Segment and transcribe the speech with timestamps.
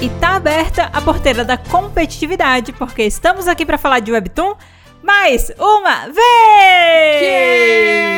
[0.00, 4.54] E tá aberta a porteira da competitividade, porque estamos aqui para falar de Webtoon
[5.02, 7.22] mais uma vez!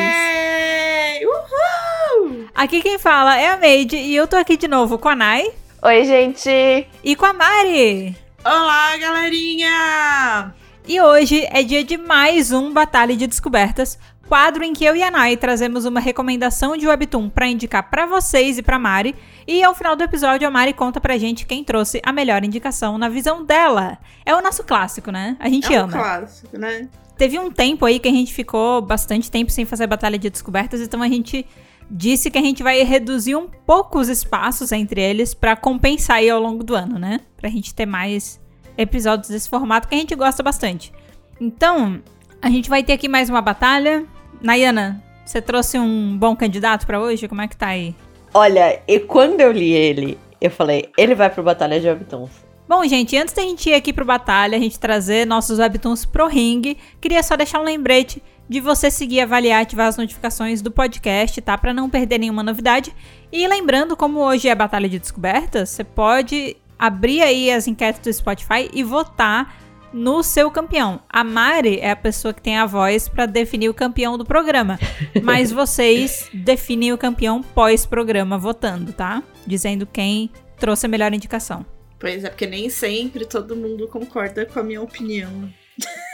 [0.04, 1.24] Yay!
[1.24, 2.44] Uhul!
[2.54, 5.50] Aqui quem fala é a Made e eu tô aqui de novo com a Nai
[5.82, 6.86] Oi, gente!
[7.02, 8.14] e com a Mari.
[8.44, 10.54] Olá, galerinha!
[10.86, 13.98] E hoje é dia de mais um Batalha de Descobertas,
[14.30, 18.06] quadro em que eu e a Nai trazemos uma recomendação de Webtoon pra indicar pra
[18.06, 19.16] vocês e pra Mari.
[19.44, 22.96] E ao final do episódio a Mari conta pra gente quem trouxe a melhor indicação
[22.96, 23.98] na visão dela.
[24.24, 25.36] É o nosso clássico, né?
[25.40, 25.92] A gente É um ama.
[25.92, 26.88] clássico, né?
[27.18, 30.80] Teve um tempo aí que a gente ficou bastante tempo sem fazer batalha de descobertas,
[30.80, 31.44] então a gente
[31.90, 36.30] disse que a gente vai reduzir um pouco os espaços entre eles pra compensar aí
[36.30, 37.18] ao longo do ano, né?
[37.36, 38.40] Pra gente ter mais
[38.78, 40.92] episódios desse formato que a gente gosta bastante.
[41.40, 42.00] Então,
[42.40, 44.06] a gente vai ter aqui mais uma batalha.
[44.40, 47.28] Nayana, você trouxe um bom candidato pra hoje?
[47.28, 47.94] Como é que tá aí?
[48.32, 52.30] Olha, e quando eu li ele, eu falei, ele vai pro Batalha de Webtoons.
[52.68, 56.28] Bom, gente, antes da gente ir aqui pro Batalha, a gente trazer nossos webtoons pro
[56.28, 60.70] ringue, queria só deixar um lembrete de você seguir, avaliar e ativar as notificações do
[60.70, 61.58] podcast, tá?
[61.58, 62.94] Pra não perder nenhuma novidade.
[63.32, 68.12] E lembrando, como hoje é Batalha de Descobertas, você pode abrir aí as enquetes do
[68.12, 69.54] Spotify e votar
[69.92, 71.00] no seu campeão.
[71.08, 74.78] A Mari é a pessoa que tem a voz pra definir o campeão do programa,
[75.22, 79.22] mas vocês definem o campeão pós-programa votando, tá?
[79.46, 81.64] Dizendo quem trouxe a melhor indicação.
[81.98, 85.52] Pois é, porque nem sempre todo mundo concorda com a minha opinião.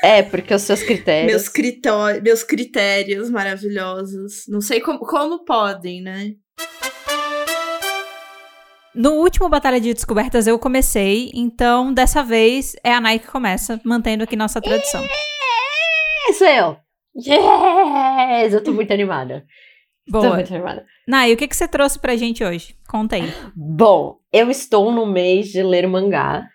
[0.02, 1.32] É, porque os seus critérios.
[1.32, 4.44] Meus, critó- meus critérios maravilhosos.
[4.48, 6.32] Não sei como, como podem, né?
[8.96, 13.78] No último Batalha de Descobertas eu comecei, então dessa vez é a Nike que começa,
[13.84, 15.04] mantendo aqui nossa tradição.
[16.26, 16.76] É, sou eu!
[17.14, 18.54] Yes!
[18.54, 19.44] Eu tô muito animada.
[20.10, 20.36] Tô Boa.
[20.36, 20.86] muito animada.
[21.06, 22.74] Nai, o que, que você trouxe pra gente hoje?
[22.88, 23.30] Conta aí.
[23.54, 26.46] Bom, eu estou no mês de ler mangás.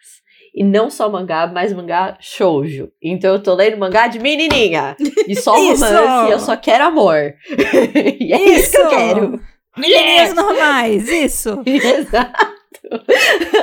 [0.53, 2.89] E não só mangá, mas mangá shoujo.
[3.01, 4.97] Então eu tô lendo mangá de menininha.
[5.27, 5.85] E só Isso!
[5.85, 7.35] romance, e eu só quero amor.
[8.19, 9.39] e é isso, que eu quero.
[9.77, 11.63] Menininhas normais, isso!
[11.65, 12.51] Exato.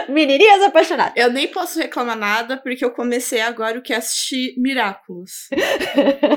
[0.08, 1.14] Menininhas apaixonadas.
[1.16, 5.48] Eu nem posso reclamar nada, porque eu comecei agora o que assistir Miraculous.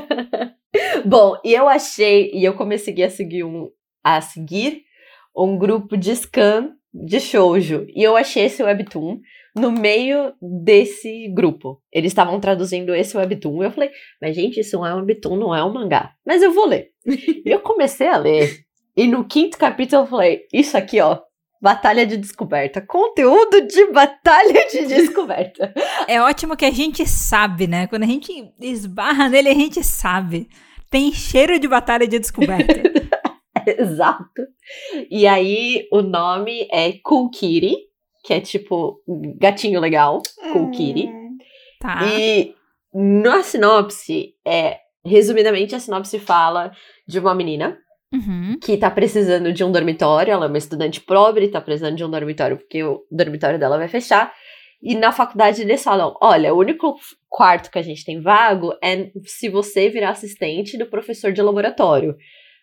[1.05, 3.69] Bom, e eu achei, e eu comecei a seguir um
[4.03, 4.83] a seguir
[5.35, 7.85] um grupo de scan de shoujo.
[7.95, 9.19] E eu achei esse webtoon
[9.55, 11.81] no meio desse grupo.
[11.91, 13.61] Eles estavam traduzindo esse webtoon.
[13.61, 16.13] E eu falei, mas gente, isso não é um webtoon, não é um mangá.
[16.25, 16.89] Mas eu vou ler.
[17.05, 18.65] e eu comecei a ler.
[18.95, 21.19] E no quinto capítulo eu falei, isso aqui, ó.
[21.61, 22.81] Batalha de descoberta.
[22.81, 25.73] Conteúdo de batalha de descoberta.
[26.07, 27.85] É ótimo que a gente sabe, né?
[27.87, 30.49] Quando a gente esbarra nele, a gente sabe.
[30.89, 32.81] Tem cheiro de Batalha de Descoberta.
[33.65, 34.41] Exato.
[35.09, 37.77] E aí, o nome é Kitty,
[38.25, 39.01] que é tipo
[39.39, 40.21] gatinho legal,
[40.51, 41.09] Cool Kitty.
[41.79, 42.01] Tá.
[42.05, 42.53] E
[42.93, 46.71] na sinopse, é, resumidamente, a sinopse fala
[47.07, 47.77] de uma menina
[48.13, 48.57] Uhum.
[48.61, 52.09] que tá precisando de um dormitório, ela é uma estudante pobre, tá precisando de um
[52.09, 54.33] dormitório porque o dormitório dela vai fechar.
[54.81, 56.95] E na faculdade eles falam: olha, o único
[57.29, 62.15] quarto que a gente tem vago é se você virar assistente do professor de laboratório.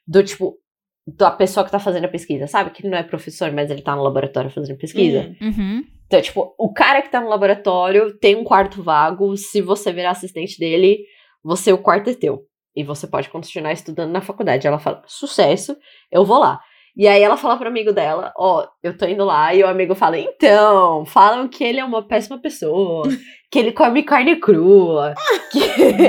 [0.06, 0.58] Do tipo,
[1.06, 2.70] da pessoa que tá fazendo a pesquisa, sabe?
[2.70, 5.34] Que ele não é professor, mas ele tá no laboratório fazendo pesquisa.
[5.40, 5.46] Hum.
[5.46, 5.84] Uhum.
[6.06, 10.10] Então, tipo, o cara que tá no laboratório tem um quarto vago, se você virar
[10.10, 10.98] assistente dele,
[11.44, 12.47] você, o quarto é teu.
[12.78, 14.66] E você pode continuar estudando na faculdade.
[14.66, 15.76] Ela fala, sucesso,
[16.12, 16.60] eu vou lá.
[16.96, 19.94] E aí ela fala pro amigo dela, ó, eu tô indo lá, e o amigo
[19.94, 23.02] fala, então, falam que ele é uma péssima pessoa,
[23.52, 25.14] que ele come carne crua,
[25.52, 25.58] que...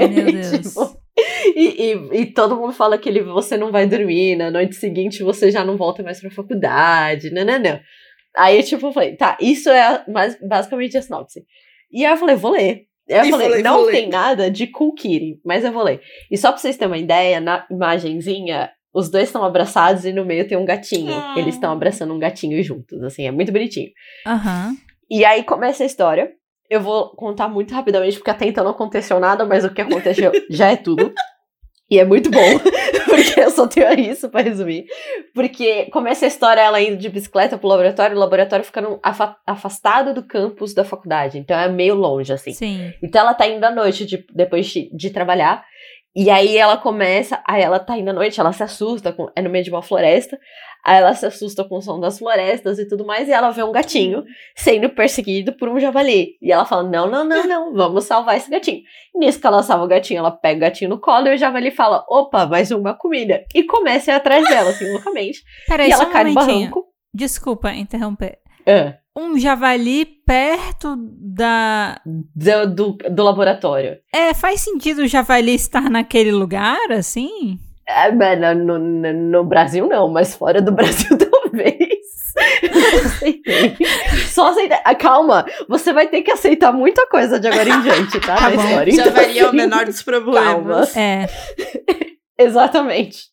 [0.07, 0.50] Meu Deus.
[0.52, 0.97] tipo,
[1.56, 5.22] e, e, e todo mundo fala que ele, você não vai dormir, na noite seguinte
[5.24, 7.80] você já não volta mais pra faculdade, não, não, não.
[8.38, 11.44] Aí, tipo, eu falei, tá, isso é a- mas, basicamente a sinopse.
[11.91, 12.88] E aí eu falei, vou ler.
[13.09, 15.99] Eu E falei, falei, não tem nada de Kitty, mas eu vou ler.
[16.29, 20.23] E só pra vocês terem uma ideia, na imagenzinha, os dois estão abraçados e no
[20.23, 21.11] meio tem um gatinho.
[21.11, 21.33] Ah.
[21.35, 23.89] Eles estão abraçando um gatinho juntos, assim, é muito bonitinho.
[24.27, 24.75] Aham.
[25.09, 26.31] E aí começa a história.
[26.69, 30.31] Eu vou contar muito rapidamente, porque até então não aconteceu nada, mas o que aconteceu
[30.51, 31.12] já é tudo.
[31.91, 32.39] E é muito bom,
[33.09, 34.86] porque eu só tenho isso pra resumir.
[35.33, 40.13] Porque começa a história ela indo de bicicleta pro laboratório, o laboratório ficando afa- afastado
[40.13, 41.38] do campus da faculdade.
[41.39, 42.51] Então é meio longe, assim.
[42.53, 42.94] Sim.
[43.01, 45.63] Então ela tá indo à noite, de- depois de, de trabalhar.
[46.15, 49.50] E aí ela começa, aí ela tá indo à noite, ela se assusta, é no
[49.50, 50.38] meio de uma floresta.
[50.85, 53.63] Aí ela se assusta com o som das florestas e tudo mais, e ela vê
[53.63, 54.23] um gatinho
[54.55, 56.37] sendo perseguido por um javali.
[56.41, 58.81] E ela fala: Não, não, não, não, vamos salvar esse gatinho.
[59.13, 61.37] E nisso que ela salva o gatinho, ela pega o gatinho no colo e o
[61.37, 63.43] javali fala: Opa, mais uma comida.
[63.53, 65.43] E começa a ir atrás dela, assim, loucamente.
[65.67, 66.85] Peraí, e ela um cai no barranco.
[67.13, 68.39] Desculpa interromper.
[68.67, 71.99] Ah, um javali perto da.
[72.05, 73.97] Do, do, do laboratório.
[74.13, 77.59] É, faz sentido o javali estar naquele lugar, assim?
[77.89, 82.00] É, mas no, no, no Brasil não, mas fora do Brasil talvez.
[83.06, 83.75] Aceitei.
[84.27, 84.81] Só aceitar.
[84.86, 88.36] Ah, calma, você vai ter que aceitar muita coisa de agora em diante, tá?
[88.39, 88.94] Tá história.
[88.94, 90.95] Já Então, varia o assim, menor dos problemas.
[90.95, 91.27] É.
[92.38, 93.24] Exatamente.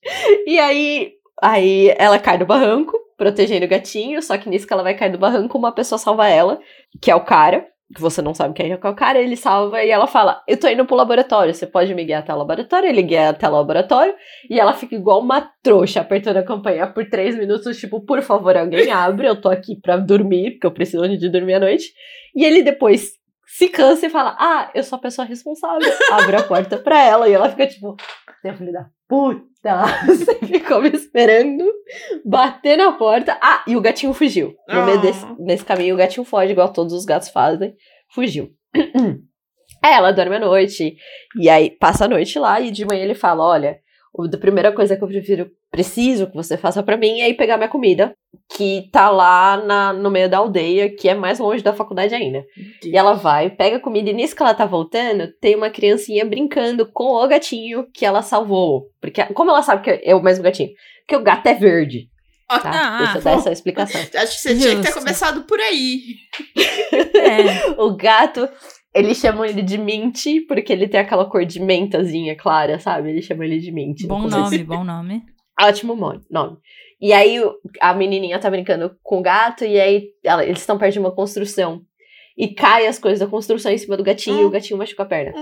[0.46, 1.12] E aí,
[1.42, 5.12] aí ela cai do barranco, protegendo o gatinho, só que nisso que ela vai cair
[5.12, 6.58] do barranco, uma pessoa salva ela,
[7.00, 9.90] que é o cara, que você não sabe quem é o cara, ele salva e
[9.90, 12.88] ela fala: Eu tô indo pro laboratório, você pode me guiar até o laboratório?
[12.88, 14.14] Ele guia até o laboratório,
[14.50, 18.56] e ela fica igual uma trouxa, apertando a campanha por três minutos, tipo, por favor,
[18.56, 21.92] alguém abre, eu tô aqui pra dormir, porque eu preciso de dormir à noite.
[22.34, 23.12] E ele depois
[23.46, 25.88] se cansa e fala: Ah, eu sou a pessoa responsável.
[26.10, 27.96] Abre a porta pra ela, e ela fica tipo,
[28.44, 31.64] é filho da puta, você ficou me esperando
[32.24, 33.38] bater na porta.
[33.42, 34.54] Ah, e o gatinho fugiu.
[34.68, 35.00] No meio Ah.
[35.02, 37.74] desse nesse caminho, o gatinho foge, igual todos os gatos fazem.
[38.14, 38.50] Fugiu.
[39.84, 40.96] Aí ela dorme à noite,
[41.40, 43.78] e aí passa a noite lá, e de manhã ele fala: Olha,
[44.24, 47.56] a primeira coisa que eu prefiro, preciso que você faça pra mim é ir pegar
[47.56, 48.14] minha comida,
[48.56, 52.44] que tá lá na, no meio da aldeia, que é mais longe da faculdade ainda.
[52.84, 56.24] E ela vai, pega a comida, e nisso que ela tá voltando, tem uma criancinha
[56.24, 58.86] brincando com o gatinho que ela salvou.
[59.00, 60.70] Porque, como ela sabe que é o mesmo gatinho?
[61.00, 62.08] Porque o gato é verde,
[62.48, 62.60] tá?
[62.64, 64.00] Ah, Deixa eu dar essa explicação.
[64.14, 64.98] Acho que você tinha que ter Justo.
[65.00, 66.00] começado por aí.
[67.16, 67.70] É.
[67.82, 68.48] O gato,
[68.96, 73.10] eles chamam ele de Mint, porque ele tem aquela cor de mentazinha clara, sabe?
[73.10, 74.06] Eles chamam ele de Mint.
[74.06, 75.22] Bom nome, bom nome.
[75.60, 76.56] Ótimo mo- nome.
[77.00, 77.36] E aí
[77.80, 81.14] a menininha tá brincando com o gato e aí ela- eles estão perto de uma
[81.14, 81.82] construção.
[82.38, 85.06] E cai as coisas da construção em cima do gatinho e o gatinho machuca a
[85.06, 85.32] perna.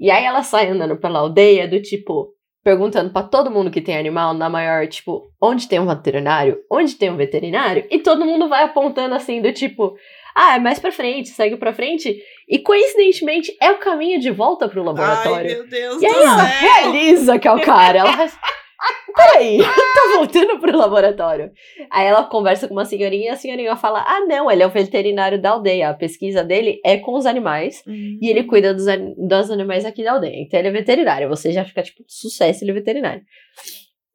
[0.00, 2.32] E aí ela sai andando pela aldeia do tipo,
[2.64, 6.58] perguntando pra todo mundo que tem animal, na maior, tipo, onde tem um veterinário?
[6.70, 7.86] Onde tem um veterinário?
[7.88, 9.94] E todo mundo vai apontando assim, do tipo,
[10.34, 12.20] ah, é mais pra frente, segue pra frente.
[12.50, 15.50] E coincidentemente é o caminho de volta pro Ai, laboratório.
[15.56, 16.60] meu Deus E aí ela céu.
[16.60, 17.98] realiza que é o cara.
[18.00, 18.36] Ela faz.
[19.14, 21.50] Peraí, tá voltando pro laboratório.
[21.90, 24.70] Aí ela conversa com uma senhorinha e a senhorinha fala: Ah, não, ele é o
[24.70, 25.90] veterinário da aldeia.
[25.90, 28.18] A pesquisa dele é com os animais Hum.
[28.20, 28.86] e ele cuida dos,
[29.18, 30.40] dos animais aqui da aldeia.
[30.40, 31.28] Então ele é veterinário.
[31.28, 33.22] Você já fica tipo, sucesso, ele é veterinário.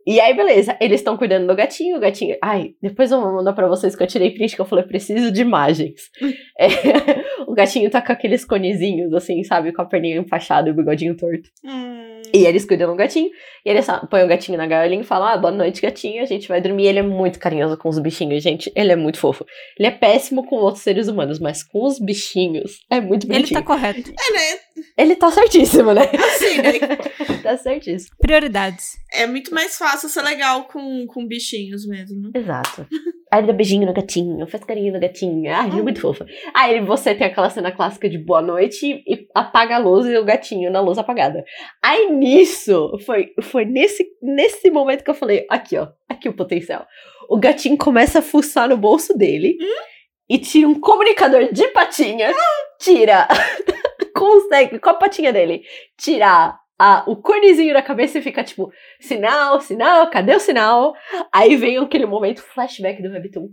[0.07, 2.35] E aí, beleza, eles estão cuidando do gatinho, o gatinho.
[2.43, 5.31] Ai, depois eu vou mandar pra vocês que eu tirei print que eu falei, preciso
[5.31, 6.01] de imagens.
[6.59, 6.67] É,
[7.55, 9.71] gatinho tá com aqueles conezinhos, assim, sabe?
[9.73, 11.49] Com a perninha enfaixada e o bigodinho torto.
[11.63, 12.21] Hum.
[12.33, 13.29] E eles cuidam do gatinho.
[13.65, 16.21] E eles sa- põem o gatinho na gaiolinha e falam: Ah, boa noite, gatinho.
[16.21, 16.85] A gente vai dormir.
[16.87, 18.71] Ele é muito carinhoso com os bichinhos, gente.
[18.75, 19.45] Ele é muito fofo.
[19.79, 23.59] Ele é péssimo com outros seres humanos, mas com os bichinhos é muito Ele bonitinho.
[23.59, 24.09] tá correto.
[24.09, 24.59] É, né?
[24.97, 26.01] Ele tá certíssimo, né?
[26.13, 26.79] Assim, né?
[27.41, 28.15] tá certíssimo.
[28.19, 28.97] Prioridades.
[29.13, 32.31] É muito mais fácil ser legal com, com bichinhos mesmo.
[32.33, 32.85] Exato.
[33.31, 35.53] Aí ele dá beijinho no gatinho, faz carinho no gatinho.
[35.53, 36.25] Ai, ele é muito fofa.
[36.53, 40.25] Aí você tem aquela cena clássica de boa noite e apaga a luz e o
[40.25, 41.43] gatinho na luz apagada.
[41.81, 46.85] Aí nisso, foi, foi nesse, nesse momento que eu falei: aqui, ó, aqui o potencial.
[47.29, 49.57] O gatinho começa a fuçar no bolso dele
[50.29, 52.33] e tira um comunicador de patinha,
[52.79, 53.27] tira,
[54.15, 55.63] consegue, com a patinha dele,
[55.97, 60.93] tirar a, o cornezinho da cabeça e fica tipo, sinal, sinal, cadê o sinal?
[61.31, 63.49] Aí vem aquele momento flashback do Webtoon.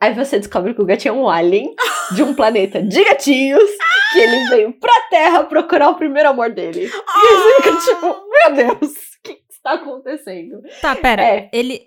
[0.00, 1.74] Aí você descobre que o gatinho é um alien
[2.14, 3.70] de um planeta de gatinhos,
[4.12, 6.84] que ele veio pra Terra procurar o primeiro amor dele.
[6.84, 10.60] E você fica tipo, meu Deus, o que está acontecendo?
[10.80, 11.22] Tá, pera.
[11.22, 11.50] É.
[11.52, 11.86] Ele.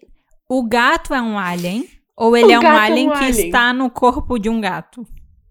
[0.49, 1.85] O gato é um alien?
[2.15, 3.45] Ou ele O é um gato é um alien que alien.
[3.45, 5.05] está no corpo de um gato?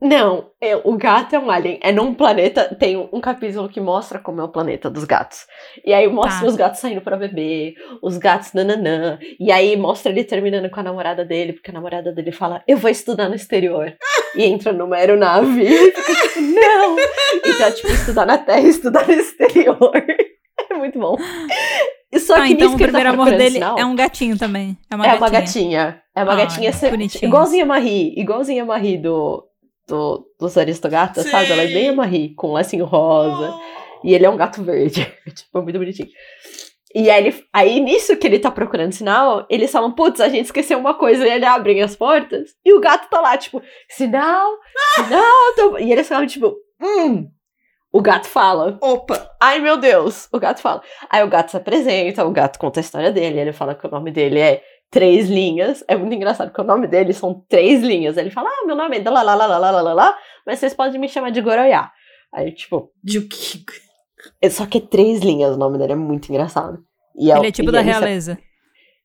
[0.06, 1.78] Não, é, o gato é um alien.
[1.82, 2.74] É num planeta.
[2.78, 5.46] Tem um, um capítulo que mostra como é o planeta dos gatos.
[5.84, 6.46] E aí mostra Tá.
[6.46, 9.18] os gatos saindo pra beber, os gatos nananã.
[9.40, 12.76] E aí mostra ele terminando com a namorada dele, porque a namorada dele fala: Eu
[12.76, 13.94] vou estudar no exterior.
[14.36, 15.62] e entra numa aeronave.
[15.62, 16.96] E fica tipo, não!
[17.44, 19.90] Então, tipo, estudar na Terra e estudar no exterior.
[20.70, 21.16] é muito bom.
[22.12, 24.38] E só Tá, que então o ele tá primeiro amor dele sinal- é um gatinho
[24.38, 24.76] também.
[24.90, 25.20] É uma é gatinha.
[25.26, 26.02] uma gatinha.
[26.14, 27.22] É uma Ah, gatinha bonitinhos.
[27.22, 28.14] igualzinha a Marie.
[28.16, 29.44] Igualzinha a Marie do,
[29.86, 31.30] do, dos Aristogatas, Sim.
[31.30, 31.52] sabe?
[31.52, 33.54] Ela é bem a Marie, com um lacinho rosa.
[34.02, 35.06] E ele é um gato verde.
[35.34, 36.08] tipo, muito bonitinho.
[36.94, 40.46] E aí, ele, aí, nisso que ele tá procurando sinal, eles falam, putz, a gente
[40.46, 41.26] esqueceu uma coisa.
[41.26, 42.50] E ele abrem as portas.
[42.64, 44.50] E o gato tá lá, tipo, sinal,
[44.94, 45.54] sinal.
[45.56, 47.28] tô-" E eles falam, tipo, hum.
[47.92, 48.76] O gato fala.
[48.82, 49.30] Opa!
[49.40, 50.28] Ai, meu Deus!
[50.30, 50.82] O gato fala.
[51.08, 53.90] Aí o gato se apresenta, o gato conta a história dele, ele fala que o
[53.90, 55.84] nome dele é Três Linhas.
[55.88, 58.16] É muito engraçado, porque o nome dele são Três Linhas.
[58.16, 60.74] Ele fala, ah, meu nome é lá, lá, lá, lá, lá, lá, lá, mas vocês
[60.74, 61.90] podem me chamar de Goroiá.
[62.32, 63.64] Aí, tipo, Juki.
[64.42, 66.78] é só que é Três Linhas o nome dele, é muito engraçado.
[67.16, 68.38] E é, Ele é tipo e da realeza.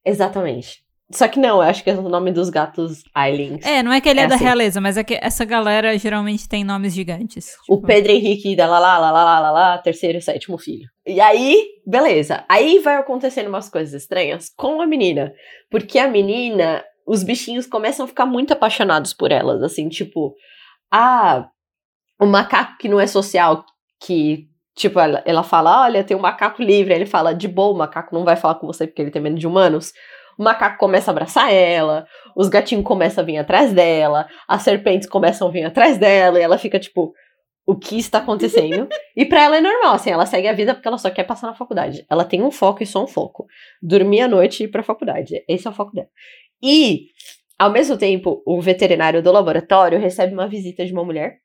[0.06, 0.82] Exatamente.
[1.14, 3.66] Só que não, eu acho que é o nome dos gatos aliens.
[3.66, 4.44] É, não é que ele é, É da assim.
[4.46, 7.54] realeza, mas é que essa galera geralmente tem nomes gigantes.
[7.70, 10.58] O Tipo, Pedro Henrique da lá, lá, lá, lá, lá, lá, lá, terceiro e sétimo
[10.58, 10.88] filho.
[11.12, 12.46] E aí, beleza.
[12.48, 15.34] Aí vai acontecendo umas coisas estranhas com a menina.
[15.70, 19.62] Porque a menina, os bichinhos começam a ficar muito apaixonados por elas.
[19.62, 20.34] Assim, tipo,
[20.90, 21.50] ah,
[22.20, 23.66] o macaco que não é social,
[24.02, 26.94] que, tipo, ela, ela fala, olha, tem um macaco livre.
[26.94, 29.22] Aí ele fala, de boa, o macaco não vai falar com você porque ele tem
[29.22, 29.92] medo de humanos.
[30.38, 35.08] O macaco começa a abraçar ela, os gatinhos começam a vir atrás dela, as serpentes
[35.08, 37.14] começam a vir atrás dela, e ela fica tipo,
[37.66, 38.88] o que está acontecendo?
[39.16, 41.48] e pra ela é normal, assim, ela segue a vida porque ela só quer passar
[41.48, 42.06] na faculdade.
[42.10, 43.46] Ela tem um foco e só um foco.
[43.82, 45.44] Dormir à noite e ir pra faculdade.
[45.48, 46.10] Esse é o foco dela.
[46.62, 47.08] E,
[47.58, 51.38] ao mesmo tempo, o veterinário do laboratório recebe uma visita de uma mulher,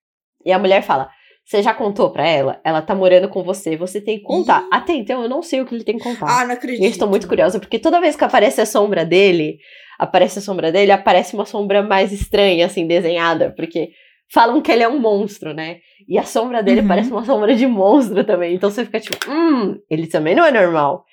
[0.45, 1.11] e a mulher fala.
[1.45, 2.61] Você já contou pra ela?
[2.65, 4.63] Ela tá morando com você, você tem que contar.
[4.63, 4.69] Ih.
[4.73, 6.41] Até então eu não sei o que ele tem que contar.
[6.41, 6.83] Ah, não acredito.
[6.83, 9.59] E eu estou muito curiosa, porque toda vez que aparece a sombra dele,
[9.97, 13.91] aparece a sombra dele, aparece uma sombra mais estranha, assim, desenhada, porque
[14.33, 15.81] falam que ele é um monstro, né?
[16.09, 16.89] E a sombra dele Uhum.
[16.89, 18.55] parece uma sombra de monstro também.
[18.55, 21.05] Então você fica tipo, hum, ele também não é normal.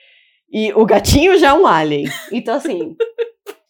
[0.51, 2.05] E o gatinho já é um alien.
[2.31, 2.95] Então, assim,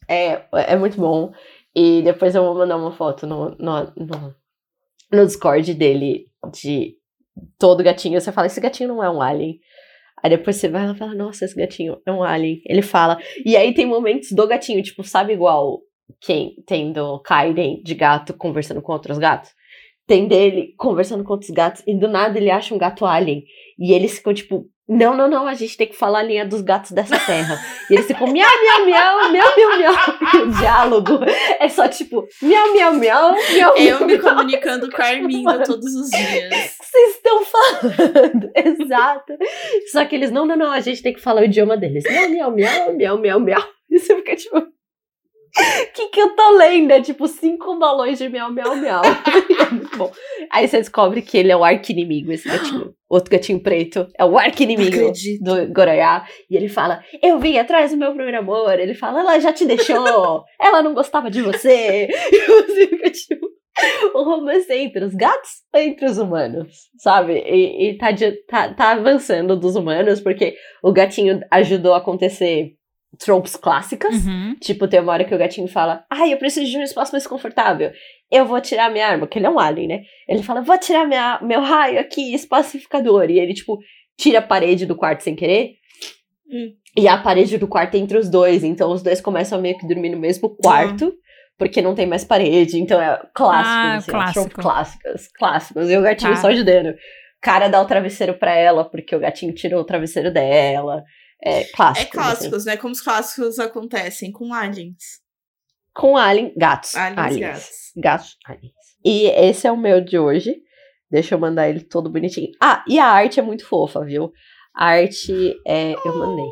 [0.08, 1.32] é, é muito bom.
[1.76, 4.36] E depois eu vou mandar uma foto no, no, no,
[5.12, 6.96] no Discord dele de
[7.58, 8.20] todo gatinho.
[8.20, 9.60] Você fala, esse gatinho não é um alien.
[10.22, 12.62] Aí depois você vai lá e fala, nossa, esse gatinho é um alien.
[12.66, 13.18] Ele fala.
[13.46, 15.80] E aí tem momentos do gatinho, tipo, sabe igual
[16.22, 19.51] quem tem do Kaiden de gato conversando com outros gatos?
[20.05, 23.43] Tem dele conversando com outros gatos e do nada ele acha um gato alien.
[23.79, 26.62] E eles ficam tipo, não, não, não, a gente tem que falar a linha dos
[26.62, 27.58] gatos dessa terra.
[27.89, 29.93] E eles ficam miau, miau, miau, miau, miau, miau.
[30.34, 31.20] E o diálogo
[31.58, 34.22] é só tipo, miau, miau, miau, miau, Eu miau, me miau.
[34.36, 36.75] comunicando com a Arminda todos os dias.
[36.82, 38.51] vocês estão falando?
[38.55, 39.34] Exato.
[39.89, 42.03] Só que eles, não, não, não, a gente tem que falar o idioma deles.
[42.03, 43.63] Miau, miau, miau, miau, miau, miau.
[43.89, 44.62] E você fica tipo.
[45.56, 46.92] O que, que eu tô lendo?
[46.92, 49.02] É tipo cinco balões de miau, miau, miau.
[49.06, 50.12] é muito bom.
[50.52, 52.94] Aí você descobre que ele é o arqui-inimigo, esse gatinho.
[53.08, 56.26] Outro gatinho preto é o arqui-inimigo do Goraiá.
[56.50, 58.80] E ele fala: Eu vim atrás do meu primeiro amor.
[58.80, 60.44] Ele fala: Ela já te deixou.
[60.60, 62.08] Ela não gostava de você.
[62.10, 63.54] E você fica tipo.
[64.14, 66.68] O romance é entre os gatos entre os humanos,
[67.00, 67.34] sabe?
[67.40, 72.74] E, e tá, de- tá, tá avançando dos humanos, porque o gatinho ajudou a acontecer
[73.20, 74.25] tropes clássicas.
[74.25, 74.55] Uhum.
[74.60, 77.25] Tipo, tem uma hora que o gatinho fala: Ai, eu preciso de um espaço mais
[77.27, 77.91] confortável.
[78.32, 80.01] Eu vou tirar minha arma, que ele é um alien, né?
[80.27, 83.29] Ele fala: Vou tirar minha, meu raio aqui, espacificador.
[83.29, 83.77] E ele, tipo,
[84.17, 85.72] tira a parede do quarto sem querer.
[86.50, 86.74] Hum.
[86.98, 88.63] E a parede do quarto é entre os dois.
[88.63, 91.13] Então os dois começam a meio que dormir no mesmo quarto.
[91.58, 92.79] Porque não tem mais parede.
[92.79, 94.34] Então é clássico, Ah, assim, é clássico.
[94.50, 95.89] trope clássicas, clássicos.
[95.89, 96.38] E o gatinho Tá.
[96.38, 96.88] só ajudando.
[96.89, 96.96] O
[97.41, 101.03] cara dá o travesseiro pra ela, porque o gatinho tirou o travesseiro dela.
[101.46, 102.08] É clássico.
[102.08, 102.78] É clássicos, né?
[102.78, 105.22] Como os clássicos acontecem com aliens.
[105.94, 106.96] Com alien, gatos.
[106.96, 107.42] Aliens, aliens.
[107.42, 107.92] gatos.
[107.96, 108.74] Gatos, aliens.
[109.04, 110.56] E esse é o meu de hoje.
[111.12, 112.50] Deixa eu mandar ele todo bonitinho.
[112.60, 114.32] Ah, e a arte é muito fofa, viu?
[114.74, 115.94] A arte é.
[116.06, 116.50] Eu mandei.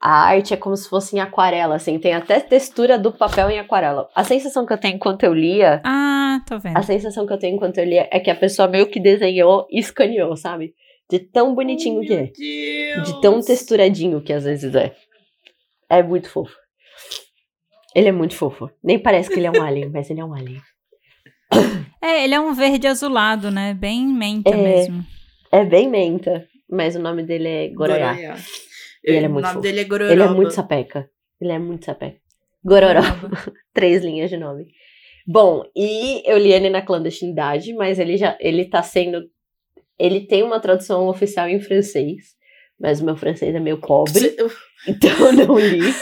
[0.00, 1.98] A arte é como se fosse em aquarela, assim.
[1.98, 4.08] Tem até textura do papel em aquarela.
[4.14, 5.80] A sensação que eu tenho enquanto eu lia.
[5.84, 6.76] Ah, tô vendo.
[6.76, 9.66] A sensação que eu tenho enquanto eu lia é que a pessoa meio que desenhou
[9.70, 10.74] e escaneou, sabe?
[11.10, 12.32] De tão bonitinho que é.
[12.96, 13.46] Meu De tão Deus.
[13.46, 14.94] texturadinho que às vezes é.
[15.90, 16.54] É muito fofo.
[17.94, 18.70] Ele é muito fofo.
[18.82, 20.60] Nem parece que ele é um alien, mas ele é um alien.
[22.00, 23.74] É, ele é um verde azulado, né?
[23.74, 24.56] Bem menta É.
[24.56, 25.04] mesmo.
[25.52, 28.14] É bem menta, mas o nome dele é Gororá.
[28.14, 28.36] Gororá.
[29.04, 29.62] E ele é o muito nome fofo.
[29.62, 30.12] dele é Gororoba.
[30.14, 31.10] Ele é muito sapeca.
[31.40, 32.18] Ele é muito sapeca.
[32.64, 33.00] Gororó.
[33.74, 34.66] Três linhas de nome.
[35.26, 39.20] Bom, e eu li ele na clandestinidade, mas ele já ele tá sendo.
[39.98, 42.22] Ele tem uma tradução oficial em francês,
[42.78, 44.34] mas o meu francês é meio pobre,
[44.88, 45.80] então eu não li.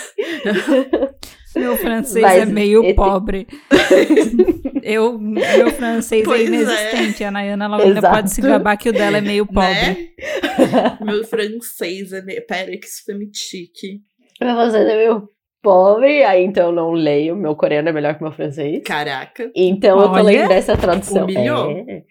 [1.57, 3.45] Meu francês Mas é meio esse- pobre.
[4.85, 6.47] eu, meu francês Pois é é.
[6.47, 7.25] inexistente.
[7.25, 9.65] A Nayana ela ainda pode se gabar que o dela é meio pobre.
[9.67, 10.99] Né?
[11.01, 12.47] Meu francês é meio...
[12.47, 14.01] Pera, que isso foi muito chique.
[14.41, 15.29] Meu francês é meio
[15.63, 17.37] pobre, aí então eu não leio.
[17.37, 18.83] Meu coreano é melhor que meu francês.
[18.85, 19.51] Caraca.
[19.55, 21.25] Então eu tô Olha, lendo dessa tradução.
[21.25, 21.85] humilhou.
[21.89, 22.03] É.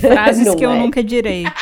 [0.00, 0.78] Frases Não que eu é.
[0.78, 1.44] nunca direi.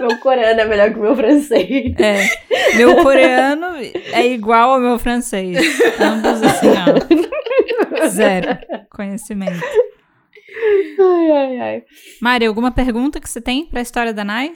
[0.00, 1.94] Meu coreano é melhor que meu francês.
[1.96, 2.76] É.
[2.76, 3.76] Meu coreano
[4.12, 5.56] é igual ao meu francês.
[6.00, 8.08] Ambos assim, ó.
[8.08, 8.58] Zero
[8.90, 9.60] conhecimento.
[10.98, 11.84] Ai, ai, ai.
[12.20, 14.52] Mari, alguma pergunta que você tem pra história da Nay?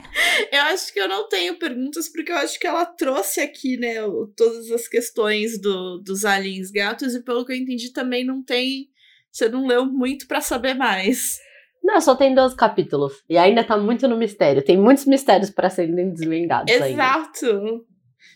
[0.51, 3.95] Eu acho que eu não tenho perguntas, porque eu acho que ela trouxe aqui, né,
[4.35, 8.89] todas as questões do, dos aliens gatos, e pelo que eu entendi também não tem.
[9.31, 11.39] Você não leu muito pra saber mais.
[11.83, 13.23] Não, só tem 12 capítulos.
[13.29, 14.63] E ainda tá muito no mistério.
[14.63, 16.89] Tem muitos mistérios pra serem desvendados ainda.
[16.89, 17.85] Exato.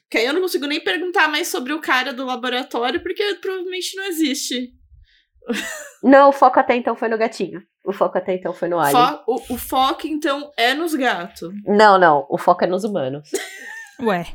[0.09, 3.95] Que aí eu não consigo nem perguntar mais sobre o cara do laboratório, porque provavelmente
[3.95, 4.73] não existe.
[6.03, 7.61] Não, o foco até então foi no gatinho.
[7.85, 8.93] O foco até então foi no alien.
[8.95, 11.49] Fo- o, o foco, então, é nos gatos.
[11.65, 12.25] Não, não.
[12.29, 13.29] O foco é nos humanos.
[14.01, 14.25] Ué.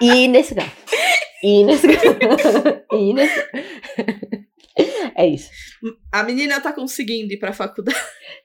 [0.00, 0.70] E nesse gato.
[1.42, 2.84] E nesse gato.
[2.92, 3.44] E nesse.
[5.16, 5.48] É isso.
[6.10, 7.96] A menina tá conseguindo ir pra faculdade.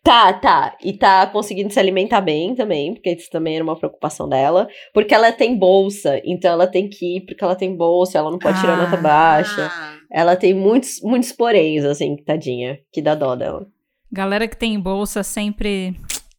[0.03, 0.77] Tá, tá.
[0.84, 4.68] E tá conseguindo se alimentar bem também, porque isso também era uma preocupação dela.
[4.94, 8.38] Porque ela tem bolsa, então ela tem que ir porque ela tem bolsa, ela não
[8.38, 8.84] pode tirar Ah.
[8.84, 9.72] nota baixa.
[10.12, 13.68] Ela tem muitos, muitos poréns, assim, tadinha, que dá dó dela.
[14.12, 15.96] Galera que tem bolsa sempre,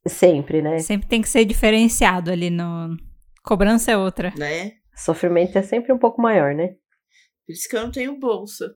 [0.06, 0.78] Sempre, né?
[0.80, 2.96] sempre tem que ser diferenciado ali no.
[3.44, 4.32] Cobrança é outra.
[4.36, 4.72] né?
[4.96, 6.74] Sofrimento é sempre um pouco maior, né?
[7.46, 8.74] Por isso que eu não tenho bolsa.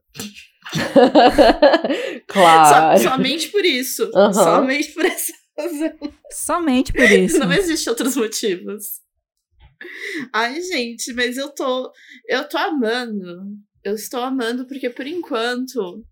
[2.28, 2.98] claro.
[2.98, 4.10] Só- somente por isso.
[4.14, 4.32] Aham.
[4.32, 5.92] Somente por essa razão.
[6.30, 7.38] Somente por isso.
[7.38, 8.84] Não existem outros motivos.
[10.32, 11.90] Ai, gente, mas eu tô.
[12.28, 13.42] Eu tô amando.
[13.84, 16.04] Eu estou amando, porque por enquanto.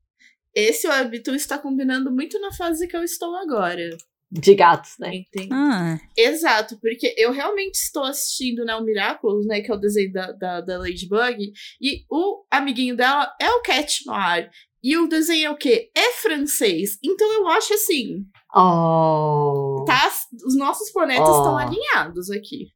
[0.54, 3.88] Esse webtoon está combinando muito na fase que eu estou agora.
[4.30, 5.14] De gatos, né?
[5.14, 5.48] Entende?
[5.50, 10.12] Ah, Exato, porque eu realmente estou assistindo, né, o Miraculous, né, que é o desenho
[10.12, 14.50] da, da, da Ladybug, e o amiguinho dela é o Cat Noir.
[14.82, 15.90] E o desenho é o quê?
[15.96, 16.98] É francês.
[17.02, 19.84] Então eu acho assim, Oh.
[19.86, 20.10] tá?
[20.46, 21.38] Os nossos planetas Oh.
[21.38, 22.68] estão alinhados aqui.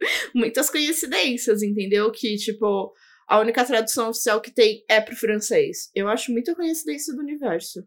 [0.34, 2.10] Muitas coincidências, entendeu?
[2.12, 2.92] Que, tipo,
[3.28, 5.90] a única tradução oficial que tem é pro francês.
[5.94, 7.84] Eu acho muita coincidência do universo.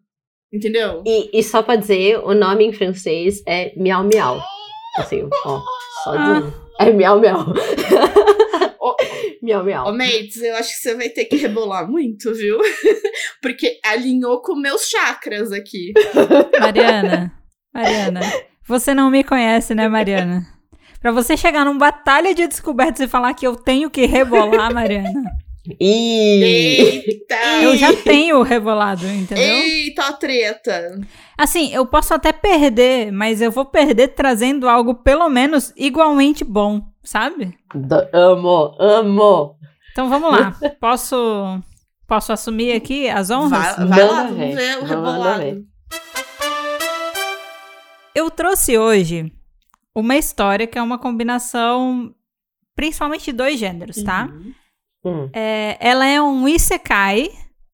[0.51, 1.03] Entendeu?
[1.05, 4.41] E, e só pra dizer, o nome em francês é miau miau.
[4.97, 5.61] Assim, ó.
[6.03, 6.53] Só dizendo.
[6.79, 7.45] É miau miau.
[9.41, 9.87] Miau miau.
[9.87, 12.57] Ô, Mates, eu acho que você vai ter que rebolar muito, viu?
[13.41, 15.93] Porque alinhou com meus chakras aqui.
[16.59, 17.31] Mariana.
[17.73, 18.19] Mariana.
[18.67, 20.45] Você não me conhece, né, Mariana?
[21.01, 25.31] Pra você chegar num batalha de descobertas e falar que eu tenho que rebolar, Mariana.
[25.79, 27.35] Eita!
[27.61, 29.43] Eu já tenho rebolado, entendeu?
[29.43, 30.99] Eita, a treta!
[31.37, 36.81] Assim, eu posso até perder, mas eu vou perder trazendo algo pelo menos igualmente bom,
[37.03, 37.57] sabe?
[37.75, 39.55] Do- amo, amo.
[39.91, 40.55] Então vamos lá.
[40.79, 41.59] Posso
[42.07, 43.75] posso assumir aqui as honras?
[43.77, 45.65] Vai, vai lá, vamos ver, ver o rebolado.
[48.15, 49.31] Eu trouxe hoje
[49.99, 52.13] uma história que é uma combinação
[52.75, 54.29] principalmente de dois gêneros, tá?
[54.31, 54.53] Uhum.
[55.05, 55.29] Hum.
[55.33, 57.29] É, ela é um isekai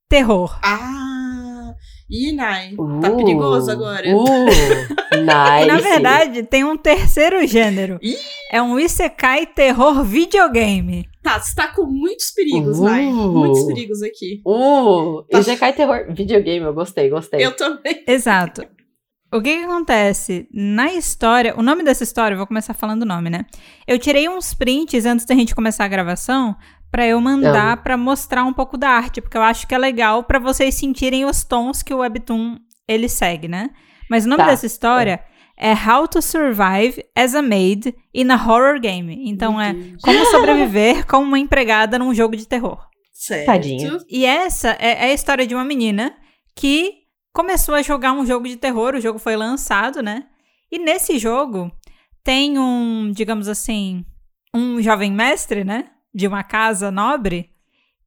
[0.07, 0.57] terror.
[0.63, 1.73] Ah!
[2.09, 4.05] Ih, Nai, tá Uh, perigoso agora.
[4.07, 4.45] Uh,
[5.17, 5.63] nice.
[5.63, 7.97] E, na verdade, tem um terceiro gênero.
[8.01, 8.15] Ih!
[8.51, 11.09] É um isekai terror videogame.
[11.23, 12.83] Tá, você tá com muitos perigos, Uh.
[12.83, 13.05] Nai.
[13.05, 14.41] Muitos perigos aqui.
[14.45, 15.39] Uh, Tá.
[15.39, 16.05] e cai terror.
[16.13, 17.43] Videogame, eu gostei, gostei.
[17.43, 18.03] Eu também.
[18.07, 18.65] Exato.
[19.33, 20.47] O que, que acontece?
[20.53, 23.45] Na história, o nome dessa história, eu vou começar falando o nome, né?
[23.87, 26.55] Eu tirei uns prints antes da gente começar a gravação
[26.91, 30.23] pra eu mandar pra mostrar um pouco da arte, porque eu acho que é legal
[30.23, 33.71] pra vocês sentirem os tons que o webtoon ele segue, né?
[34.09, 34.49] Mas o nome Tá.
[34.51, 35.19] dessa história
[35.57, 39.23] é How to Survive as a Maid in a Horror Game.
[39.27, 42.77] Então é como sobreviver como uma empregada num jogo de terror.
[43.11, 43.45] Certo.
[43.47, 43.97] Tadinha.
[44.09, 46.13] E essa é, é a história de uma menina
[46.55, 47.02] que
[47.33, 48.95] começou a jogar um jogo de terror.
[48.95, 50.27] O jogo foi lançado, né?
[50.71, 51.71] E nesse jogo
[52.23, 54.05] tem um, digamos assim,
[54.53, 55.89] um jovem mestre, né?
[56.13, 57.49] De uma casa nobre,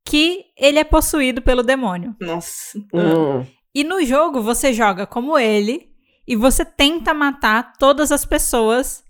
[0.05, 2.15] que ele é possuído pelo demônio.
[2.21, 2.79] Nossa.
[2.95, 3.45] Hum.
[3.75, 5.91] E no jogo você joga como ele
[6.27, 9.05] e você tenta matar todas as pessoas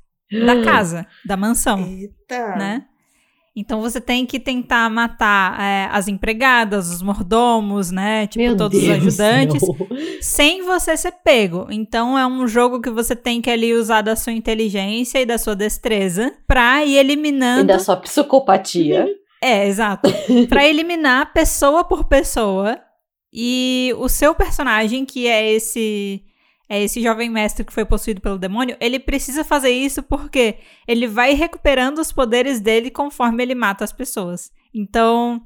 [0.44, 2.56] da casa, da mansão Eita.
[2.56, 2.86] né?
[3.58, 8.26] Então você tem que tentar matar é, as empregadas, os mordomos, né?
[8.26, 9.62] Tipo, Meu todos Deus os ajudantes,
[10.20, 11.66] sem você ser pego.
[11.70, 15.38] Então é um jogo que você tem que ali usar da sua inteligência e da
[15.38, 17.64] sua destreza pra ir E eliminando.
[17.64, 19.08] da sua psicopatia.
[19.42, 20.10] É, exato.
[20.50, 22.78] pra eliminar pessoa por pessoa.
[23.32, 26.22] E o seu personagem, que é esse.
[26.68, 31.06] É esse jovem mestre que foi possuído pelo demônio, ele precisa fazer isso porque ele
[31.06, 34.50] vai recuperando os poderes dele conforme ele mata as pessoas.
[34.74, 35.40] Então,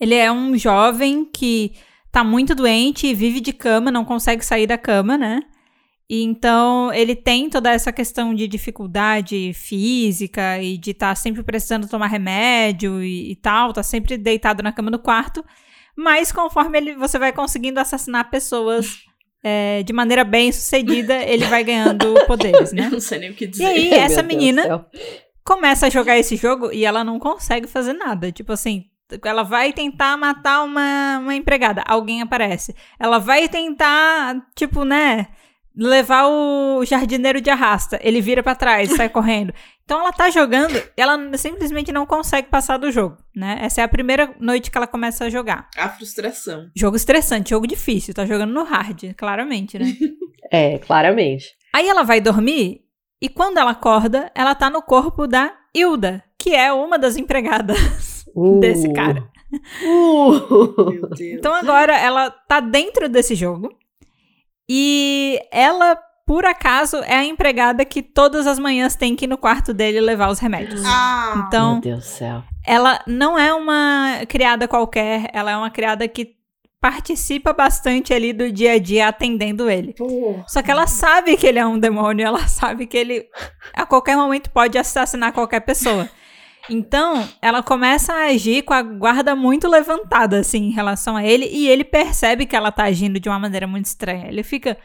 [0.00, 1.72] ele é um jovem que
[2.10, 5.40] tá muito doente e vive de cama, não consegue sair da cama, né?
[6.08, 11.88] E então ele tem toda essa questão de dificuldade física e de estar sempre precisando
[11.88, 15.44] tomar remédio e, e tal, tá sempre deitado na cama do quarto.
[15.96, 19.05] Mas conforme ele, você vai conseguindo assassinar pessoas
[19.48, 22.86] é, de maneira bem sucedida, ele vai ganhando poderes, né?
[22.86, 23.64] Eu não sei nem o que E dizer.
[23.64, 24.84] aí, Meu essa menina
[25.44, 28.32] começa a jogar esse jogo e ela não consegue fazer nada.
[28.32, 28.86] Tipo assim,
[29.24, 32.74] ela vai tentar matar uma, uma empregada, alguém aparece.
[32.98, 35.28] Ela vai tentar, tipo, né,
[35.76, 37.98] levar o jardineiro de arrasta.
[38.02, 39.52] Ele vira pra trás, sai correndo.
[39.84, 43.58] Então ela tá jogando, ela simplesmente não consegue passar do jogo, né?
[43.60, 45.68] Essa é a primeira noite que ela começa a jogar.
[45.76, 46.68] A frustração.
[46.74, 49.86] Jogo estressante, jogo difícil, tá jogando no hard, claramente, né?
[50.52, 51.56] É, claramente.
[51.74, 52.82] Aí ela vai dormir
[53.20, 58.24] e quando ela acorda, ela tá no corpo da Hilda, que é uma das empregadas
[58.36, 58.60] Uh.
[58.60, 59.28] desse cara.
[59.82, 60.90] Uh.
[60.90, 61.20] Meu Deus.
[61.20, 63.76] Então agora ela tá dentro desse jogo
[64.68, 69.38] e ela, por acaso, é a empregada que todas as manhãs tem que ir no
[69.38, 70.82] quarto dele levar os remédios.
[70.84, 72.42] Ah, Então, Meu Deus do céu.
[72.66, 76.34] ela não é uma criada qualquer, ela é uma criada que
[76.80, 79.92] participa bastante ali do dia a dia atendendo ele.
[79.94, 80.36] pô.
[80.46, 83.24] Só que ela sabe que ele é um demônio, ela sabe que ele
[83.74, 86.08] a qualquer momento pode assassinar qualquer pessoa.
[86.68, 91.46] Então, ela começa a agir com a guarda muito levantada, assim, em relação a ele,
[91.46, 94.28] e ele percebe que ela tá agindo de uma maneira muito estranha.
[94.28, 94.76] Ele fica.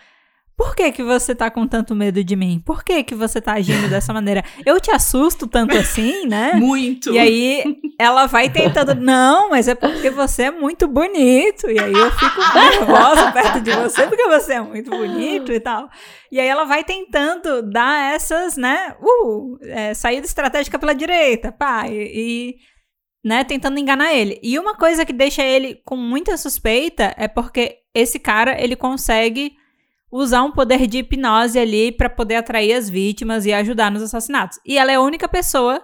[0.61, 2.61] Por que, que você tá com tanto medo de mim?
[2.63, 4.43] Por que, que você tá agindo dessa maneira?
[4.63, 6.53] Eu te assusto tanto assim, né?
[6.61, 7.11] Muito.
[7.11, 11.67] E aí ela vai tentando, não, mas é porque você é muito bonito.
[11.67, 15.89] E aí eu fico nervosa perto de você porque você é muito bonito e tal.
[16.31, 18.95] E aí ela vai tentando dar essas, né?
[19.01, 22.55] Uh, é, saída estratégica pela direita, pá, e, e,
[23.27, 24.39] né, tentando enganar ele.
[24.43, 29.59] E uma coisa que deixa ele com muita suspeita é porque esse cara, ele consegue
[30.11, 34.59] usar um poder de hipnose ali pra poder atrair as vítimas e ajudar nos assassinatos.
[34.65, 35.83] E ela é a única pessoa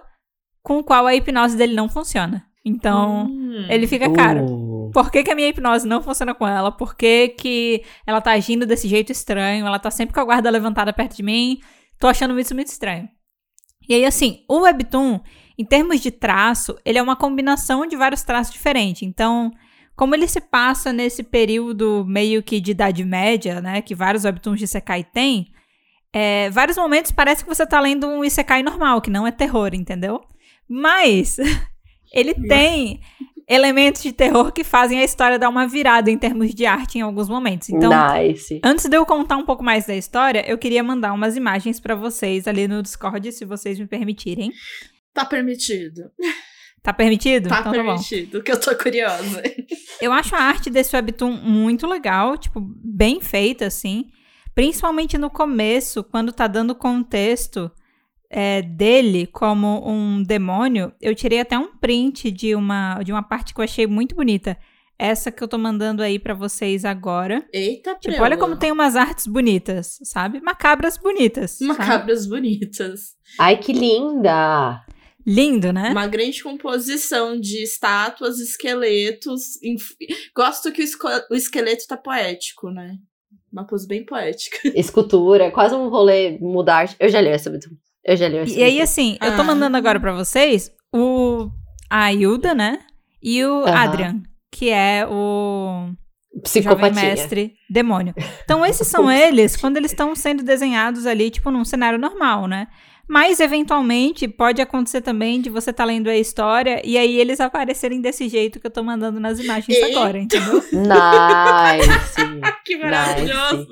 [0.62, 2.44] com qual a hipnose dele não funciona.
[2.64, 3.66] Então, Hum.
[3.70, 4.90] ele fica, cara, Uh.
[4.92, 6.70] por que, que a minha hipnose não funciona com ela?
[6.70, 9.66] Por que, que ela tá agindo desse jeito estranho?
[9.66, 11.58] Ela tá sempre com a guarda levantada perto de mim.
[11.98, 13.08] Tô achando isso muito estranho.
[13.88, 15.18] E aí, assim, o Webtoon,
[15.56, 19.02] em termos de traço, ele é uma combinação de vários traços diferentes.
[19.02, 19.50] Então,
[19.98, 23.82] como ele se passa nesse período meio que de Idade Média, né?
[23.82, 25.52] Que vários Webtoons de Isekai têm,
[26.12, 29.74] é, vários momentos parece que você tá lendo um Isekai normal, que não é terror,
[29.74, 30.20] entendeu?
[30.68, 31.36] Mas
[32.14, 33.00] ele tem
[33.48, 37.00] elementos de terror que fazem a história dar uma virada em termos de arte em
[37.00, 37.68] alguns momentos.
[37.68, 38.60] Então, nice.
[38.62, 41.96] Antes de eu contar um pouco mais da história, eu queria mandar umas imagens pra
[41.96, 44.52] vocês ali no Discord, se vocês me permitirem.
[45.12, 46.08] Tá permitido.
[46.82, 47.48] Tá permitido?
[47.48, 49.42] Tá então tá permitido, que eu tô curiosa.
[50.00, 54.06] Eu acho a arte desse webtoon muito legal, tipo, bem feita, assim.
[54.54, 57.70] Principalmente no começo, quando tá dando contexto
[58.30, 60.92] é, dele como um demônio.
[61.00, 64.56] Eu tirei até um print de uma, de uma parte que eu achei muito bonita.
[64.98, 67.46] Essa que eu tô mandando aí pra vocês agora.
[67.52, 68.22] Eita, Tipo, preula.
[68.24, 70.40] olha como tem umas artes bonitas, sabe?
[70.40, 71.52] Macabras bonitas.
[71.52, 71.68] sabe?
[71.68, 73.14] Macabras bonitas.
[73.38, 74.84] Ai, que linda!
[75.28, 75.90] Lindo, né?
[75.90, 79.62] Uma grande composição de estátuas, esqueletos.
[79.62, 79.92] inf-
[80.34, 82.96] Gosto que o, esco- o esqueleto tá poético, né?
[83.52, 84.56] Uma pose bem poética.
[84.74, 86.94] Escultura, quase um rolê mudar.
[86.98, 87.68] Eu já li essa muito.
[88.04, 88.84] Eu já li essa E aí, muito.
[88.84, 89.44] assim, eu tô Ah.
[89.44, 91.50] mandando agora pra vocês o
[91.90, 92.78] a Hilda, né?
[93.22, 93.74] E o Aham.
[93.76, 97.02] Adrian, que é o jovem Psicopatia.
[97.02, 98.14] mestre demônio.
[98.44, 102.68] Então, esses são eles quando eles estão sendo desenhados ali, tipo, num cenário normal, né?
[103.08, 108.02] Mas, eventualmente, pode acontecer também de você tá lendo a história e aí eles aparecerem
[108.02, 109.98] desse jeito que eu tô mandando nas imagens Eita.
[109.98, 110.62] agora, entendeu?
[110.72, 112.52] Nice.
[112.66, 113.66] que maravilhoso!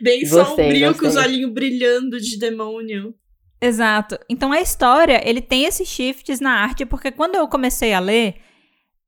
[0.00, 1.22] Bem Gostei, sombrio, com os gostei.
[1.22, 3.14] olhinhos brilhando de demônio.
[3.60, 4.18] Exato.
[4.28, 8.36] Então a história, ele tem esses shifts na arte, porque quando eu comecei a ler,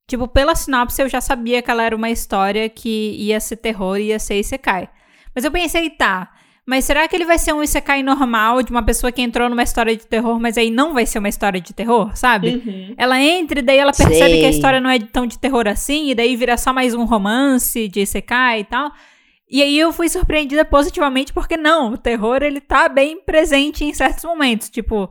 [0.09, 3.97] tipo, pela sinopse eu já sabia que ela era uma história que ia ser terror
[3.97, 4.89] e ia ser Isekai.
[5.35, 6.33] Mas eu pensei, tá,
[6.71, 9.65] mas será que ele vai ser um Isekai normal de uma pessoa que entrou numa
[9.65, 12.63] história de terror, mas aí não vai ser uma história de terror, sabe?
[12.65, 12.95] Uhum.
[12.97, 14.39] Ela entra e daí ela percebe Sei.
[14.39, 17.03] que a história não é tão de terror assim, e daí vira só mais um
[17.05, 18.93] romance de Isekai e tal.
[19.51, 23.93] E aí eu fui surpreendida positivamente porque não, o terror ele tá bem presente em
[23.93, 25.11] certos momentos, tipo,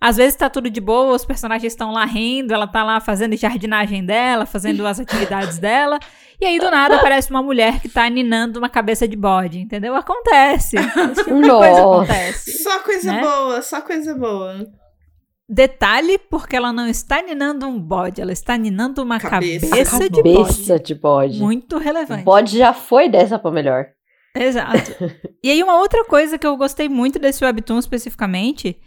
[0.00, 3.36] às vezes tá tudo de boa, os personagens estão lá rindo, ela tá lá fazendo
[3.36, 5.98] jardinagem dela, fazendo as atividades dela,
[6.40, 9.94] e aí do nada aparece uma mulher que tá ninando uma cabeça de bode, entendeu?
[9.94, 10.76] Acontece.
[10.80, 12.62] Esse tipo coisa acontece.
[12.62, 13.20] Só coisa Né?
[13.20, 14.66] boa, só coisa boa.
[15.52, 19.68] Detalhe, porque ela não está ninando um bode, ela está ninando uma Cabeça.
[19.68, 20.48] cabeça, de bode.
[20.52, 21.38] Cabeça de bode.
[21.40, 22.22] Muito relevante.
[22.22, 23.86] Bode já foi dessa pra melhor.
[24.34, 24.92] Exato.
[25.42, 28.78] e aí, uma outra coisa que eu gostei muito desse Webtoon especificamente